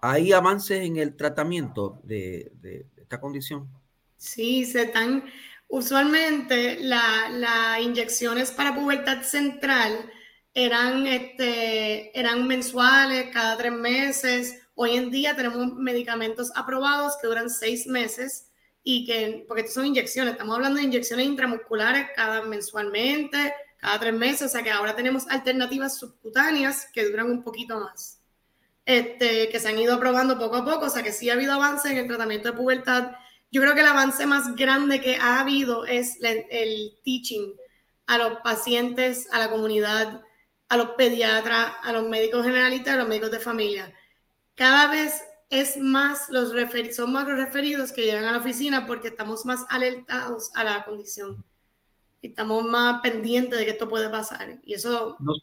¿Hay 0.06 0.32
avances 0.32 0.82
en 0.82 0.98
el 0.98 1.16
tratamiento 1.16 1.98
de, 2.02 2.52
esta 2.94 3.18
condición? 3.18 3.70
Sí, 4.18 4.66
se 4.66 4.82
están. 4.82 5.24
Usualmente 5.66 6.78
las 6.80 7.80
inyecciones 7.80 8.50
para 8.50 8.74
pubertad 8.74 9.22
central 9.22 10.12
eran, 10.52 11.06
este, 11.06 12.18
eran 12.18 12.46
mensuales, 12.46 13.30
cada 13.32 13.56
tres 13.56 13.72
meses. 13.72 14.58
Hoy 14.74 14.94
en 14.96 15.10
día 15.10 15.34
tenemos 15.34 15.72
medicamentos 15.72 16.52
aprobados 16.54 17.16
que 17.18 17.26
duran 17.26 17.48
seis 17.48 17.86
meses 17.86 18.50
y 18.82 19.06
que, 19.06 19.46
porque 19.48 19.66
son 19.68 19.86
inyecciones, 19.86 20.32
estamos 20.32 20.54
hablando 20.54 20.80
de 20.80 20.84
inyecciones 20.84 21.24
intramusculares 21.24 22.08
cada 22.14 22.42
mensualmente, 22.42 23.54
cada 23.78 23.98
tres 23.98 24.12
meses, 24.12 24.42
o 24.42 24.48
sea 24.50 24.62
que 24.62 24.70
ahora 24.70 24.94
tenemos 24.94 25.26
alternativas 25.28 25.96
subcutáneas 25.96 26.88
que 26.92 27.08
duran 27.08 27.30
un 27.30 27.42
poquito 27.42 27.80
más, 27.80 28.20
este, 28.86 29.48
que 29.48 29.60
se 29.60 29.68
han 29.68 29.78
ido 29.78 29.94
aprobando 29.94 30.38
poco 30.38 30.56
a 30.56 30.64
poco, 30.64 30.86
o 30.86 30.90
sea 30.90 31.02
que 31.02 31.12
sí 31.12 31.30
ha 31.30 31.34
habido 31.34 31.52
avance 31.52 31.90
en 31.90 31.98
el 31.98 32.06
tratamiento 32.06 32.50
de 32.50 32.56
pubertad. 32.56 33.12
Yo 33.50 33.62
creo 33.62 33.74
que 33.74 33.80
el 33.80 33.86
avance 33.86 34.26
más 34.26 34.54
grande 34.56 35.00
que 35.00 35.16
ha 35.16 35.40
habido 35.40 35.86
es 35.86 36.18
el, 36.22 36.44
el 36.50 36.98
teaching 37.04 37.54
a 38.06 38.18
los 38.18 38.40
pacientes, 38.40 39.28
a 39.32 39.38
la 39.38 39.50
comunidad, 39.50 40.22
a 40.68 40.76
los 40.76 40.90
pediatras, 40.90 41.72
a 41.82 41.92
los 41.92 42.08
médicos 42.08 42.44
generalistas, 42.44 42.94
a 42.94 42.98
los 42.98 43.08
médicos 43.08 43.30
de 43.30 43.38
familia. 43.38 43.94
Cada 44.54 44.90
vez 44.90 45.22
es 45.50 45.76
más 45.76 46.28
los 46.30 46.52
son 46.94 47.12
más 47.12 47.28
los 47.28 47.38
referidos 47.38 47.92
que 47.92 48.02
llegan 48.02 48.24
a 48.24 48.32
la 48.32 48.38
oficina 48.38 48.86
porque 48.86 49.08
estamos 49.08 49.44
más 49.46 49.64
alertados 49.68 50.50
a 50.54 50.64
la 50.64 50.84
condición. 50.84 51.44
Estamos 52.22 52.64
más 52.64 53.00
pendientes 53.02 53.58
de 53.58 53.64
que 53.64 53.72
esto 53.72 53.88
puede 53.88 54.08
pasar. 54.08 54.58
Y 54.64 54.74
eso... 54.74 55.16
No, 55.20 55.34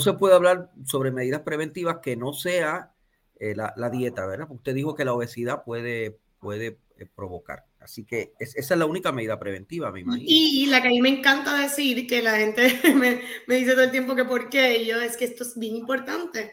se 0.00 0.12
puede 0.14 0.34
hablar 0.34 0.70
sobre 0.84 1.10
medidas 1.10 1.42
preventivas 1.42 1.98
que 2.02 2.16
no 2.16 2.32
sea 2.32 2.92
eh, 3.40 3.54
la, 3.54 3.90
dieta, 3.90 4.26
¿verdad? 4.26 4.48
Usted 4.50 4.74
dijo 4.74 4.94
que 4.94 5.04
la 5.04 5.12
obesidad 5.12 5.62
puede, 5.64 6.18
puede 6.40 6.78
eh, 6.96 7.06
provocar. 7.14 7.64
Así 7.78 8.04
que 8.04 8.32
esa 8.38 8.74
es 8.74 8.78
la 8.78 8.86
única 8.86 9.12
medida 9.12 9.38
preventiva, 9.38 9.92
me 9.92 10.00
imagino. 10.00 10.24
Y, 10.26 10.66
la 10.66 10.82
que 10.82 10.88
a 10.88 10.90
mí 10.90 11.00
me 11.00 11.10
encanta 11.10 11.56
decir, 11.56 12.06
que 12.06 12.20
la 12.20 12.36
gente 12.36 12.80
me, 12.94 13.22
dice 13.56 13.72
todo 13.72 13.84
el 13.84 13.90
tiempo 13.90 14.16
que 14.16 14.24
por 14.24 14.48
qué, 14.48 14.84
yo 14.84 15.00
es 15.00 15.16
que 15.16 15.26
esto 15.26 15.44
es 15.44 15.56
bien 15.56 15.76
importante, 15.76 16.52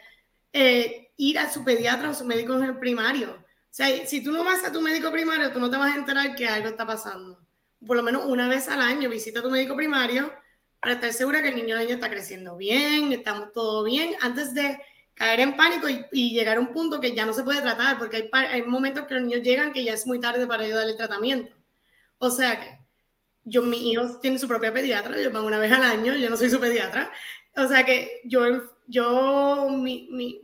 eh, 0.53 1.11
ir 1.17 1.39
a 1.39 1.51
su 1.51 1.63
pediatra 1.63 2.11
o 2.11 2.13
su 2.13 2.25
médico 2.25 2.55
primario. 2.79 3.31
O 3.31 3.77
sea, 3.77 4.05
si 4.05 4.23
tú 4.23 4.31
no 4.31 4.43
vas 4.43 4.63
a 4.63 4.71
tu 4.71 4.81
médico 4.81 5.11
primario, 5.11 5.51
tú 5.51 5.59
no 5.59 5.69
te 5.69 5.77
vas 5.77 5.93
a 5.93 5.97
enterar 5.97 6.35
que 6.35 6.47
algo 6.47 6.69
está 6.69 6.85
pasando. 6.85 7.39
Por 7.85 7.97
lo 7.97 8.03
menos 8.03 8.25
una 8.25 8.47
vez 8.47 8.69
al 8.69 8.81
año 8.81 9.09
visita 9.09 9.39
a 9.39 9.43
tu 9.43 9.49
médico 9.49 9.75
primario 9.75 10.31
para 10.79 10.95
estar 10.95 11.13
segura 11.13 11.41
que 11.41 11.49
el 11.49 11.55
niño 11.55 11.75
o 11.75 11.79
niña 11.79 11.95
está 11.95 12.09
creciendo 12.09 12.57
bien, 12.57 13.11
estamos 13.11 13.51
todo 13.53 13.83
bien, 13.83 14.15
antes 14.21 14.53
de 14.53 14.79
caer 15.13 15.39
en 15.39 15.55
pánico 15.55 15.87
y, 15.89 16.31
llegar 16.31 16.57
a 16.57 16.59
un 16.59 16.73
punto 16.73 16.99
que 16.99 17.15
ya 17.15 17.25
no 17.25 17.33
se 17.33 17.43
puede 17.43 17.61
tratar, 17.61 17.97
porque 17.97 18.29
hay, 18.31 18.45
hay 18.45 18.63
momentos 18.63 19.05
que 19.05 19.15
los 19.15 19.23
niños 19.23 19.41
llegan 19.41 19.73
que 19.73 19.83
ya 19.83 19.93
es 19.93 20.05
muy 20.05 20.19
tarde 20.19 20.45
para 20.45 20.63
ayudarle 20.63 20.91
el 20.91 20.97
tratamiento. 20.97 21.55
O 22.17 22.29
sea 22.29 22.59
que 22.59 22.79
yo, 23.45 23.61
mis 23.61 23.81
hijos 23.81 24.19
tienen 24.19 24.39
su 24.39 24.47
propia 24.47 24.73
pediatra, 24.73 25.21
yo 25.21 25.31
van 25.31 25.45
una 25.45 25.59
vez 25.59 25.71
al 25.71 25.83
año, 25.83 26.15
yo 26.15 26.29
no 26.29 26.37
soy 26.37 26.49
su 26.49 26.59
pediatra. 26.59 27.11
O 27.55 27.67
sea 27.67 27.85
que 27.85 28.21
yo, 28.25 28.41
yo 28.87 29.69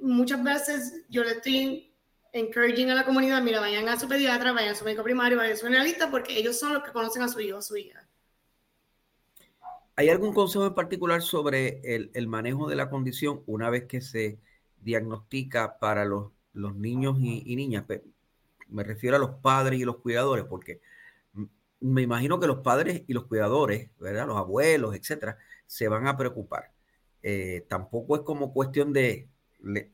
muchas 0.02 0.44
veces 0.44 1.04
yo 1.10 1.24
le 1.24 1.32
estoy 1.32 1.94
encouraging 2.32 2.92
a 2.92 2.96
la 2.96 3.04
comunidad, 3.04 3.42
mira, 3.42 3.60
vayan 3.60 3.90
a 3.90 4.00
su 4.00 4.08
pediatra, 4.08 4.54
vayan 4.54 4.74
a 4.74 4.76
su 4.76 4.86
médico 4.86 5.04
primario, 5.04 5.38
vayan 5.38 5.54
a 5.54 5.58
su 5.58 5.66
analista, 5.66 6.10
porque 6.10 6.38
ellos 6.38 6.58
son 6.58 6.74
los 6.74 6.84
que 6.84 6.92
conocen 6.92 7.24
a 7.24 7.28
su 7.28 7.42
hijo 7.42 7.58
o 7.58 7.60
a 7.60 7.64
su 7.64 7.76
hija. 7.76 8.08
¿Hay 9.96 10.10
algún 10.10 10.34
consejo 10.34 10.66
en 10.66 10.74
particular 10.74 11.22
sobre 11.22 11.82
el, 11.84 12.28
manejo 12.28 12.68
de 12.70 12.76
la 12.76 12.90
condición 12.90 13.44
una 13.46 13.70
vez 13.70 13.86
que 13.86 14.02
se 14.02 14.40
diagnostica 14.82 15.78
para 15.80 16.06
los, 16.06 16.32
niños 16.54 17.18
y, 17.20 17.56
niñas? 17.56 17.86
Me 18.68 18.84
refiero 18.84 19.18
a 19.18 19.20
los 19.20 19.32
padres 19.42 19.80
y 19.80 19.86
los 19.86 19.98
cuidadores, 19.98 20.46
porque 20.46 20.82
me 21.82 22.02
imagino 22.02 22.40
que 22.40 22.48
los 22.48 22.60
padres 22.60 23.04
y 23.08 23.14
los 23.14 23.26
cuidadores, 23.26 23.90
¿verdad? 24.00 24.28
Los 24.28 24.38
abuelos, 24.38 24.96
etcétera, 24.96 25.38
se 25.66 25.88
van 25.88 26.08
a 26.08 26.18
preocupar. 26.18 26.72
Eh, 27.24 27.66
tampoco 27.68 28.16
es 28.16 28.22
como 28.22 28.54
cuestión 28.54 28.94
de 28.94 29.28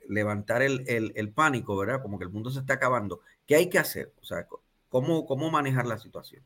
levantar 0.08 0.62
el, 0.62 1.32
pánico, 1.34 1.76
¿verdad? 1.76 2.02
Como 2.02 2.18
que 2.18 2.26
el 2.26 2.32
mundo 2.32 2.50
se 2.52 2.60
está 2.60 2.76
acabando. 2.76 3.22
¿Qué 3.46 3.56
hay 3.56 3.70
que 3.70 3.80
hacer? 3.80 4.14
O 4.22 4.26
sea, 4.26 4.48
¿cómo, 4.90 5.26
cómo 5.26 5.50
manejar 5.52 5.86
la 5.86 6.00
situación? 6.00 6.44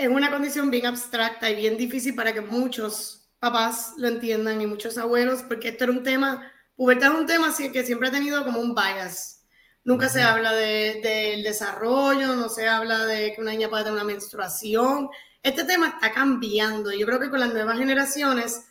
Es 0.00 0.08
una 0.08 0.30
condición 0.30 0.70
bien 0.70 0.86
abstracta 0.86 1.50
y 1.50 1.56
bien 1.56 1.76
difícil 1.76 2.14
para 2.14 2.32
que 2.32 2.40
muchos 2.40 3.28
papás 3.38 3.92
lo 3.98 4.08
entiendan 4.08 4.58
y 4.62 4.66
muchos 4.66 4.96
abuelos, 4.96 5.42
porque 5.42 5.68
esto 5.68 5.84
era 5.84 5.92
un 5.92 6.02
tema 6.02 6.50
Pubertad 6.74 7.12
es 7.12 7.20
un 7.20 7.26
tema 7.26 7.54
que 7.54 7.84
siempre 7.84 8.08
ha 8.08 8.10
tenido 8.10 8.42
como 8.42 8.58
un 8.58 8.74
bias. 8.74 9.44
Nunca 9.84 10.08
se 10.08 10.22
habla 10.22 10.54
del 10.54 11.42
desarrollo, 11.42 12.34
no 12.34 12.48
se 12.48 12.66
habla 12.66 13.04
de 13.04 13.34
que 13.34 13.42
una 13.42 13.50
niña 13.50 13.68
pueda 13.68 13.84
tener 13.84 13.98
una 13.98 14.10
menstruación. 14.10 15.10
Este 15.42 15.64
tema 15.64 15.88
está 15.88 16.10
cambiando. 16.10 16.90
Yo 16.90 17.04
creo 17.04 17.20
que 17.20 17.28
con 17.28 17.40
las 17.40 17.52
nuevas 17.52 17.76
generaciones 17.76 18.64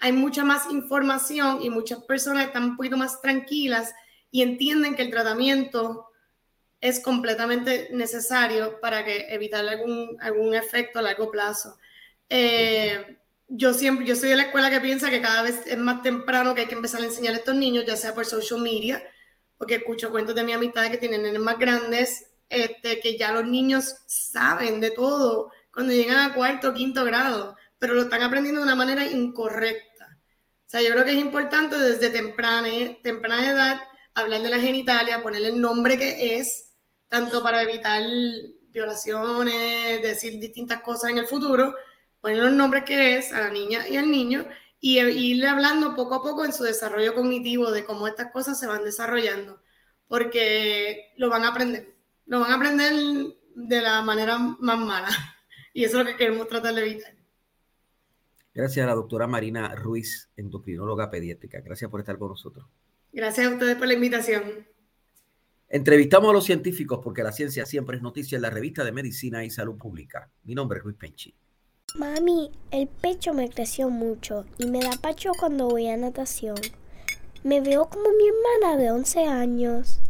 hay 0.00 0.10
mucha 0.10 0.42
más 0.42 0.68
información 0.72 1.62
y 1.62 1.70
muchas 1.70 2.02
personas 2.02 2.46
están 2.46 2.64
un 2.64 2.76
poquito 2.76 2.96
más 2.96 3.22
tranquilas 3.22 3.94
y 4.32 4.42
entienden 4.42 4.96
que 4.96 5.02
el 5.02 5.10
tratamiento 5.12 6.07
es 6.80 7.00
completamente 7.00 7.88
necesario 7.92 8.80
para 8.80 9.04
que 9.04 9.26
evitar 9.30 9.66
algún, 9.66 10.16
algún 10.20 10.54
efecto 10.54 10.98
a 10.98 11.02
largo 11.02 11.30
plazo. 11.30 11.76
Eh, 12.28 13.18
yo 13.48 13.72
siempre, 13.74 14.06
yo 14.06 14.14
soy 14.14 14.28
de 14.30 14.36
la 14.36 14.44
escuela 14.44 14.70
que 14.70 14.80
piensa 14.80 15.10
que 15.10 15.22
cada 15.22 15.42
vez 15.42 15.66
es 15.66 15.78
más 15.78 16.02
temprano 16.02 16.54
que 16.54 16.62
hay 16.62 16.66
que 16.68 16.74
empezar 16.74 17.00
a 17.00 17.06
enseñar 17.06 17.34
a 17.34 17.38
estos 17.38 17.56
niños, 17.56 17.84
ya 17.86 17.96
sea 17.96 18.14
por 18.14 18.26
social 18.26 18.60
media, 18.60 19.02
porque 19.56 19.76
escucho 19.76 20.10
cuentos 20.10 20.34
de 20.34 20.44
mi 20.44 20.52
amistad 20.52 20.90
que 20.90 20.98
tienen 20.98 21.22
nenes 21.22 21.40
más 21.40 21.58
grandes, 21.58 22.26
este, 22.48 23.00
que 23.00 23.18
ya 23.18 23.32
los 23.32 23.46
niños 23.46 23.96
saben 24.06 24.80
de 24.80 24.90
todo 24.90 25.50
cuando 25.72 25.92
llegan 25.92 26.18
a 26.18 26.34
cuarto 26.34 26.74
quinto 26.74 27.04
grado, 27.04 27.56
pero 27.78 27.94
lo 27.94 28.02
están 28.02 28.22
aprendiendo 28.22 28.60
de 28.60 28.66
una 28.66 28.76
manera 28.76 29.06
incorrecta. 29.06 30.18
O 30.66 30.70
sea, 30.70 30.82
yo 30.82 30.90
creo 30.92 31.04
que 31.04 31.12
es 31.12 31.18
importante 31.18 31.78
desde 31.78 32.10
temprana, 32.10 32.68
temprana 33.02 33.50
edad 33.50 33.80
hablar 34.14 34.42
de 34.42 34.50
la 34.50 34.58
genitalia, 34.58 35.22
ponerle 35.22 35.48
el 35.48 35.60
nombre 35.60 35.98
que 35.98 36.36
es, 36.36 36.67
tanto 37.08 37.42
para 37.42 37.62
evitar 37.62 38.02
violaciones, 38.70 40.02
decir 40.02 40.38
distintas 40.38 40.82
cosas 40.82 41.10
en 41.10 41.18
el 41.18 41.26
futuro, 41.26 41.74
poner 42.20 42.38
los 42.38 42.52
nombres 42.52 42.84
que 42.84 43.16
es 43.16 43.32
a 43.32 43.40
la 43.40 43.50
niña 43.50 43.88
y 43.88 43.96
al 43.96 44.10
niño 44.10 44.46
y 44.80 45.00
irle 45.00 45.48
hablando 45.48 45.96
poco 45.96 46.16
a 46.16 46.22
poco 46.22 46.44
en 46.44 46.52
su 46.52 46.62
desarrollo 46.62 47.14
cognitivo 47.14 47.70
de 47.72 47.84
cómo 47.84 48.06
estas 48.06 48.30
cosas 48.30 48.58
se 48.58 48.66
van 48.66 48.84
desarrollando. 48.84 49.60
porque 50.06 51.12
lo 51.18 51.28
van 51.28 51.44
a 51.44 51.48
aprender. 51.48 51.94
Lo 52.26 52.40
van 52.40 52.52
a 52.52 52.54
aprender 52.54 52.92
de 53.54 53.80
la 53.82 54.00
manera 54.02 54.38
más 54.38 54.78
mala. 54.78 55.08
Y 55.74 55.84
eso 55.84 56.00
es 56.00 56.06
lo 56.06 56.10
que 56.10 56.16
queremos 56.16 56.48
tratar 56.48 56.74
de 56.74 56.80
evitar. 56.80 57.14
Gracias 58.52 58.82
a 58.82 58.88
la 58.88 58.94
doctora 58.94 59.28
Marina 59.28 59.76
Ruiz, 59.76 60.28
endocrinóloga 60.36 61.10
pediátrica. 61.10 61.60
Gracias 61.60 61.88
por 61.88 62.00
estar 62.00 62.18
con 62.18 62.30
nosotros. 62.30 62.66
Gracias 63.12 63.46
a 63.46 63.50
ustedes 63.50 63.76
por 63.76 63.86
la 63.86 63.92
invitación. 63.92 64.66
Entrevistamos 65.70 66.30
a 66.30 66.32
los 66.32 66.44
científicos 66.44 67.00
porque 67.04 67.22
la 67.22 67.30
ciencia 67.30 67.66
siempre 67.66 67.98
es 67.98 68.02
noticia 68.02 68.36
en 68.36 68.42
la 68.42 68.48
revista 68.48 68.84
de 68.84 68.92
Medicina 68.92 69.44
y 69.44 69.50
Salud 69.50 69.76
Pública. 69.76 70.30
Mi 70.44 70.54
nombre 70.54 70.78
es 70.78 70.84
Luis 70.84 70.96
Penchi. 70.96 71.34
Mami, 71.94 72.50
el 72.70 72.88
pecho 72.88 73.34
me 73.34 73.50
creció 73.50 73.90
mucho 73.90 74.46
y 74.56 74.64
me 74.66 74.80
da 74.80 74.92
pacho 74.92 75.32
cuando 75.38 75.68
voy 75.68 75.88
a 75.88 75.96
natación. 75.98 76.56
Me 77.44 77.60
veo 77.60 77.86
como 77.90 78.08
mi 78.10 78.28
hermana 78.28 78.82
de 78.82 78.90
11 78.92 79.24
años. 79.26 80.00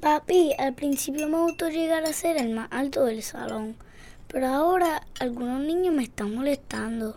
Papi, 0.00 0.52
al 0.58 0.74
principio 0.74 1.28
me 1.28 1.38
gustó 1.38 1.68
llegar 1.68 2.04
a 2.04 2.12
ser 2.12 2.36
el 2.36 2.52
más 2.52 2.66
alto 2.72 3.04
del 3.04 3.22
salón, 3.22 3.76
pero 4.26 4.48
ahora 4.48 5.06
algunos 5.20 5.60
niños 5.60 5.94
me 5.94 6.02
están 6.02 6.34
molestando. 6.34 7.16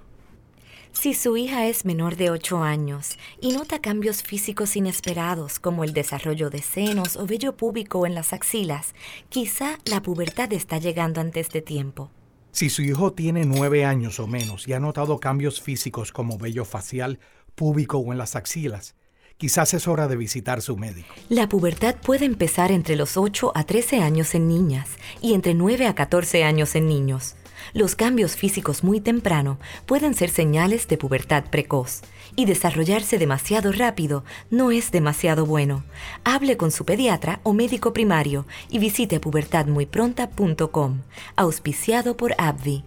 Si 0.94 1.14
su 1.14 1.36
hija 1.36 1.68
es 1.68 1.86
menor 1.86 2.16
de 2.16 2.30
8 2.30 2.64
años 2.64 3.18
y 3.42 3.52
nota 3.52 3.80
cambios 3.80 4.24
físicos 4.24 4.78
inesperados 4.78 5.60
como 5.60 5.84
el 5.84 5.92
desarrollo 5.92 6.50
de 6.50 6.62
senos 6.62 7.18
o 7.18 7.26
vello 7.26 7.58
púbico 7.58 8.06
en 8.06 8.16
las 8.16 8.32
axilas, 8.32 8.94
quizá 9.28 9.80
la 9.86 10.02
pubertad 10.02 10.54
está 10.54 10.78
llegando 10.78 11.20
antes 11.20 11.50
de 11.50 11.62
tiempo. 11.62 12.10
Si 12.52 12.70
su 12.70 12.84
hijo 12.84 13.12
tiene 13.12 13.46
9 13.46 13.84
años 13.84 14.20
o 14.20 14.28
menos 14.28 14.68
y 14.68 14.74
ha 14.74 14.80
notado 14.80 15.20
cambios 15.20 15.60
físicos 15.60 16.12
como 16.12 16.38
vello 16.38 16.64
facial, 16.64 17.20
púbico 17.56 17.98
o 17.98 18.12
en 18.14 18.20
las 18.20 18.36
axilas, 18.36 18.96
quizás 19.38 19.74
es 19.74 19.88
hora 19.88 20.08
de 20.08 20.16
visitar 20.16 20.62
su 20.62 20.78
médico. 20.78 21.14
La 21.28 21.50
pubertad 21.50 21.96
puede 21.96 22.26
empezar 22.26 22.72
entre 22.72 22.96
los 22.96 23.18
8 23.18 23.52
a 23.56 23.64
13 23.66 24.00
años 24.02 24.36
en 24.36 24.48
niñas 24.48 24.88
y 25.22 25.34
entre 25.34 25.54
9 25.54 25.88
a 25.88 25.96
14 25.96 26.44
años 26.44 26.76
en 26.76 26.88
niños. 26.88 27.36
Los 27.73 27.95
cambios 27.95 28.36
físicos 28.36 28.84
muy 28.84 28.99
temprano 28.99 29.58
pueden 29.86 30.13
ser 30.13 30.30
señales 30.30 30.88
de 30.88 30.97
pubertad 30.97 31.45
precoz 31.49 32.02
y 32.36 32.45
desarrollarse 32.45 33.17
demasiado 33.17 33.71
rápido 33.71 34.23
no 34.49 34.71
es 34.71 34.91
demasiado 34.91 35.45
bueno. 35.45 35.84
Hable 36.23 36.58
con 36.58 36.71
su 36.71 36.86
pediatra 36.86 37.39
o 37.43 37.54
médico 37.54 37.93
primario 37.93 38.45
y 38.69 38.80
visite 38.80 39.19
pubertadmuypronta.com, 39.19 41.02
auspiciado 41.36 42.17
por 42.17 42.34
AbbVie. 42.38 42.84